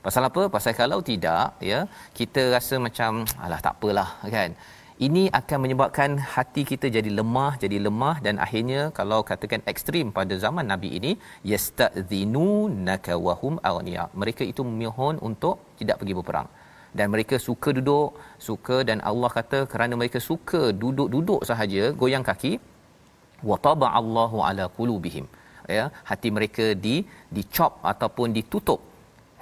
Pasal 0.07 0.25
apa? 0.29 0.43
Pasal 0.55 0.73
kalau 0.73 0.99
tidak 1.11 1.61
ya 1.71 1.85
kita 2.17 2.43
rasa 2.57 2.81
macam 2.87 3.29
alah 3.37 3.61
tak 3.67 3.77
apalah 3.77 4.11
kan 4.37 4.57
ini 5.07 5.23
akan 5.39 5.59
menyebabkan 5.65 6.11
hati 6.33 6.63
kita 6.71 6.87
jadi 6.97 7.11
lemah 7.19 7.53
jadi 7.63 7.77
lemah 7.87 8.17
dan 8.27 8.35
akhirnya 8.47 8.81
kalau 8.99 9.21
katakan 9.31 9.63
ekstrim 9.73 10.07
pada 10.19 10.35
zaman 10.43 10.67
nabi 10.73 10.89
ini 10.99 11.13
yastadzinu 11.51 12.49
nakawahum 12.89 13.55
awniya 13.71 14.05
mereka 14.23 14.43
itu 14.53 14.65
memohon 14.71 15.17
untuk 15.29 15.57
tidak 15.81 15.99
pergi 16.03 16.17
berperang. 16.19 16.49
Dan 16.99 17.07
mereka 17.15 17.37
suka 17.47 17.71
duduk 17.79 18.19
suka 18.47 18.77
dan 18.89 18.99
Allah 19.11 19.31
kata 19.39 19.59
kerana 19.73 19.95
mereka 20.01 20.19
suka 20.31 20.63
duduk-duduk 20.83 21.41
sahaja 21.51 21.83
goyang 22.01 22.27
kaki 22.29 22.53
wa 23.51 23.57
taba 23.67 23.89
Allahu 24.01 24.39
ala 24.49 24.67
qulubihim. 24.79 25.27
Ya 25.77 25.85
hati 26.11 26.29
mereka 26.37 26.67
di 26.85 26.97
dicop 27.37 27.73
ataupun 27.93 28.35
ditutup 28.39 28.90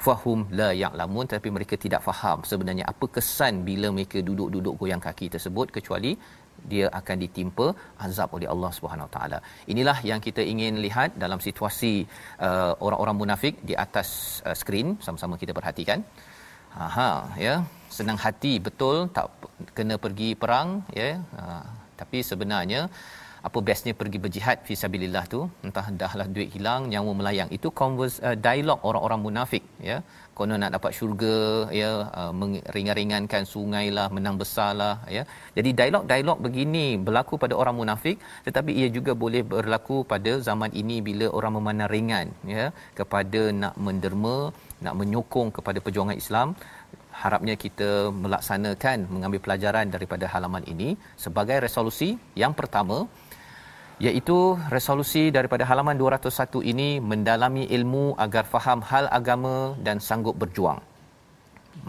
fahum 0.07 0.41
la 0.59 0.69
ya'lamun 0.83 1.27
tapi 1.35 1.49
mereka 1.57 1.75
tidak 1.85 2.03
faham 2.09 2.39
sebenarnya 2.51 2.85
apa 2.93 3.07
kesan 3.17 3.55
bila 3.69 3.89
mereka 3.97 4.19
duduk-duduk 4.29 4.75
goyang 4.81 5.03
kaki 5.07 5.27
tersebut 5.35 5.69
kecuali 5.77 6.13
dia 6.73 6.87
akan 7.01 7.17
ditimpa 7.25 7.67
azab 8.07 8.35
oleh 8.37 8.49
Allah 8.55 8.71
Subhanahu 8.77 9.11
taala. 9.15 9.39
Inilah 9.73 9.99
yang 10.11 10.21
kita 10.27 10.43
ingin 10.53 10.75
lihat 10.87 11.11
dalam 11.25 11.41
situasi 11.47 11.95
uh, 12.47 12.73
orang-orang 12.87 13.17
munafik 13.23 13.55
di 13.69 13.75
atas 13.85 14.09
uh, 14.49 14.57
skrin 14.61 14.89
sama-sama 15.07 15.37
kita 15.43 15.55
perhatikan. 15.59 16.03
Aha 16.87 17.11
ya, 17.47 17.55
senang 17.99 18.19
hati 18.25 18.53
betul 18.67 18.97
tak 19.17 19.29
kena 19.77 19.97
pergi 20.05 20.31
perang 20.43 20.69
ya. 21.01 21.11
Uh, 21.43 21.67
tapi 22.01 22.19
sebenarnya 22.31 22.81
apa 23.47 23.59
bestnya 23.67 23.93
pergi 24.01 24.19
berjihad 24.25 24.59
fi 24.67 24.75
sabilillah 24.83 25.25
tu? 25.35 25.41
Entah 25.67 25.87
dahlah 26.01 26.27
duit 26.35 26.49
hilang 26.55 26.83
nyawa 26.93 27.13
melayang. 27.21 27.51
Itu 27.57 27.69
converse 27.81 28.17
uh, 28.29 28.37
dialog 28.47 28.81
orang-orang 28.89 29.21
munafik 29.27 29.65
ya. 29.91 29.99
Konon 30.39 30.61
nak 30.63 30.73
dapat 30.77 30.93
syurga 30.99 31.37
ya 31.81 31.91
uh, 32.21 32.33
meringan-ringankan 32.41 33.43
sungai 33.55 33.87
lah 33.97 34.07
menang 34.17 34.37
besar 34.43 34.71
lah 34.81 34.95
ya. 35.17 35.23
Jadi 35.57 35.71
dialog-dialog 35.81 36.39
begini 36.47 36.87
berlaku 37.07 37.35
pada 37.45 37.55
orang 37.63 37.77
munafik 37.81 38.19
tetapi 38.47 38.71
ia 38.81 38.89
juga 38.97 39.15
boleh 39.25 39.43
berlaku 39.55 39.99
pada 40.13 40.35
zaman 40.49 40.71
ini 40.83 40.99
bila 41.09 41.29
orang 41.39 41.55
memandang 41.59 41.91
ringan 41.95 42.29
ya 42.57 42.67
kepada 43.01 43.43
nak 43.63 43.75
menderma 43.87 44.37
nak 44.85 44.95
menyokong 45.01 45.51
kepada 45.59 45.79
perjuangan 45.87 46.19
Islam. 46.25 46.51
Harapnya 47.23 47.55
kita 47.63 47.89
melaksanakan 48.25 48.99
mengambil 49.15 49.41
pelajaran 49.45 49.87
daripada 49.95 50.25
halaman 50.33 50.65
ini 50.73 50.89
sebagai 51.25 51.57
resolusi 51.65 52.11
yang 52.43 52.53
pertama 52.61 52.99
iaitu 54.07 54.39
resolusi 54.75 55.23
daripada 55.37 55.65
halaman 55.71 55.99
201 56.03 56.63
ini 56.73 56.89
mendalami 57.11 57.65
ilmu 57.77 58.05
agar 58.25 58.45
faham 58.53 58.81
hal 58.91 59.11
agama 59.19 59.57
dan 59.87 59.99
sanggup 60.09 60.39
berjuang. 60.43 60.79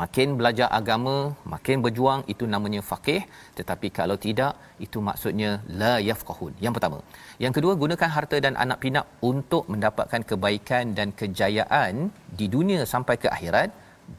Makin 0.01 0.38
belajar 0.39 0.68
agama, 0.80 1.16
makin 1.53 1.78
berjuang 1.86 2.22
itu 2.34 2.45
namanya 2.53 2.82
faqih, 2.89 3.22
tetapi 3.57 3.88
kalau 3.89 4.18
tidak 4.26 4.53
itu 4.86 4.97
maksudnya 5.07 5.51
la 5.82 5.93
yafqahun. 6.10 6.53
Yang 6.66 6.74
pertama. 6.78 6.97
Yang 7.43 7.53
kedua, 7.57 7.74
gunakan 7.84 8.10
harta 8.16 8.38
dan 8.45 8.53
anak 8.64 8.80
pinak 8.86 9.05
untuk 9.32 9.66
mendapatkan 9.74 10.22
kebaikan 10.30 10.93
dan 10.97 11.10
kejayaan 11.22 12.14
di 12.39 12.45
dunia 12.55 12.86
sampai 12.93 13.18
ke 13.24 13.28
akhirat 13.36 13.70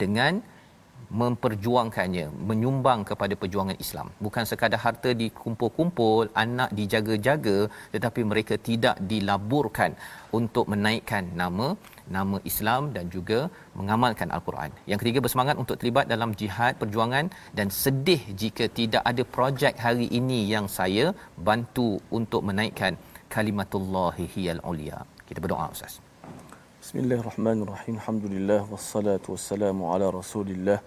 dengan 0.03 0.43
memperjuangkannya 1.21 2.27
menyumbang 2.49 3.01
kepada 3.11 3.35
perjuangan 3.41 3.79
Islam 3.85 4.09
bukan 4.25 4.45
sekadar 4.51 4.81
harta 4.85 5.11
dikumpul-kumpul 5.23 6.31
anak 6.45 6.71
dijaga-jaga 6.79 7.57
tetapi 7.95 8.21
mereka 8.33 8.55
tidak 8.69 8.97
dilaburkan 9.13 9.93
untuk 10.39 10.67
menaikkan 10.73 11.27
nama 11.43 11.69
nama 12.17 12.39
Islam 12.51 12.83
dan 12.97 13.07
juga 13.15 13.41
mengamalkan 13.79 14.29
al-Quran. 14.37 14.71
Yang 14.91 15.01
ketiga 15.03 15.21
bersemangat 15.25 15.57
untuk 15.63 15.79
terlibat 15.81 16.07
dalam 16.15 16.31
jihad 16.41 16.75
perjuangan 16.83 17.27
dan 17.59 17.69
sedih 17.83 18.23
jika 18.43 18.67
tidak 18.81 19.03
ada 19.11 19.23
projek 19.37 19.75
hari 19.87 20.07
ini 20.21 20.41
yang 20.55 20.67
saya 20.79 21.07
bantu 21.49 21.89
untuk 22.19 22.43
menaikkan 22.51 22.95
kalimatullahi 23.35 24.27
hiyal 24.35 24.63
ulia. 24.73 25.01
Kita 25.29 25.39
berdoa 25.45 25.67
Ustaz. 25.77 25.95
Bismillahirrahmanirrahim. 26.83 27.95
Alhamdulillah 28.01 28.61
wassalatu 28.73 29.37
wassalamu 29.37 29.93
ala 29.95 30.07
Rasulillah. 30.21 30.79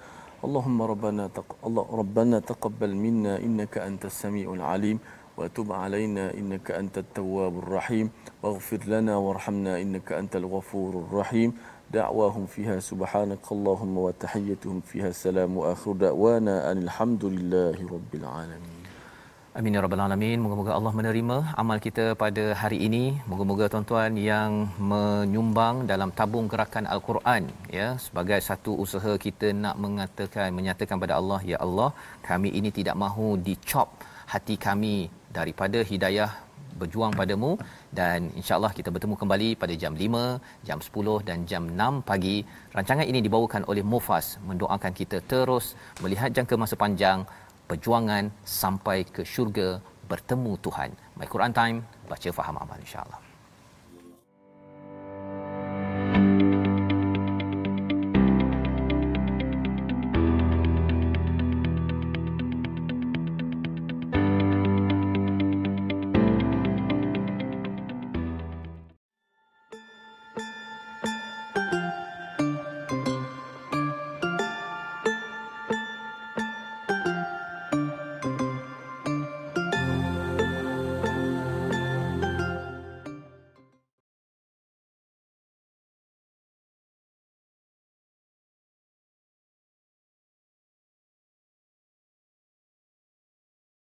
Allahumma 0.44 0.86
rabbana 0.86 1.28
taq 1.28 1.58
Allah 1.66 1.86
rabbana 1.90 2.40
taqabbal 2.40 2.94
minna 2.94 3.38
innaka 3.38 3.82
antas 3.82 4.14
samiul 4.22 4.62
alim 4.62 5.00
wa 5.36 5.48
tub 5.48 5.70
alaina 5.72 6.30
innaka 6.34 6.78
antat 6.78 7.10
tawwabur 7.14 7.66
rahim 7.78 8.10
waghfir 8.42 8.86
lana 8.86 9.18
warhamna 9.18 9.78
innaka 9.82 10.18
antal 10.18 10.46
ghafurur 10.46 11.10
rahim. 11.10 11.52
دعواهم 11.88 12.46
فيها 12.46 12.80
سبحانك 12.80 13.52
اللهم 13.52 13.98
وتحيتهم 13.98 14.80
فيها 14.80 15.08
السلام 15.08 15.56
واخر 15.56 15.92
دعوانا 15.92 16.72
ان 16.72 16.78
الحمد 16.84 17.24
لله 17.24 17.76
رب 17.80 18.12
العالمين 18.14 18.81
Amin 19.59 19.75
ya 19.75 19.81
rabbal 19.85 20.01
alamin. 20.03 20.41
Moga-moga 20.43 20.71
Allah 20.75 20.91
menerima 20.99 21.35
amal 21.61 21.77
kita 21.85 22.05
pada 22.21 22.43
hari 22.61 22.77
ini. 22.85 23.01
Moga-moga 23.29 23.65
tuan-tuan 23.73 24.17
yang 24.17 24.51
menyumbang 24.91 25.85
dalam 25.91 26.09
tabung 26.19 26.49
gerakan 26.51 26.89
Al-Quran 26.93 27.43
ya 27.77 27.87
sebagai 28.05 28.39
satu 28.47 28.73
usaha 28.83 29.13
kita 29.25 29.53
nak 29.63 29.77
mengatakan 29.83 30.49
menyatakan 30.57 30.97
pada 31.03 31.13
Allah 31.19 31.39
ya 31.51 31.59
Allah, 31.65 31.89
kami 32.29 32.49
ini 32.59 32.71
tidak 32.79 32.97
mahu 33.03 33.27
dicop 33.49 33.93
hati 34.33 34.57
kami 34.57 34.95
daripada 35.37 35.85
hidayah 35.91 36.31
berjuang 36.81 37.13
padamu 37.19 37.51
dan 37.99 38.33
insyaallah 38.39 38.73
kita 38.77 38.89
bertemu 38.95 39.15
kembali 39.21 39.49
pada 39.61 39.73
jam 39.83 39.93
5, 39.93 40.65
jam 40.67 40.79
10 40.81 41.27
dan 41.29 41.37
jam 41.51 41.63
6 41.69 42.01
pagi. 42.09 42.37
Rancangan 42.77 43.05
ini 43.11 43.21
dibawakan 43.25 43.69
oleh 43.71 43.85
Mufas 43.93 44.41
mendoakan 44.49 44.93
kita 44.99 45.19
terus 45.33 45.77
melihat 46.01 46.33
jangka 46.33 46.57
masa 46.63 46.75
panjang 46.83 47.21
perjuangan 47.65 48.27
sampai 48.43 49.07
ke 49.07 49.23
syurga 49.23 49.79
bertemu 50.11 50.59
Tuhan. 50.59 50.91
My 51.15 51.27
Quran 51.31 51.55
Time, 51.55 51.77
baca 52.11 52.29
faham 52.35 52.59
amal 52.59 52.75
insya-Allah. 52.83 53.22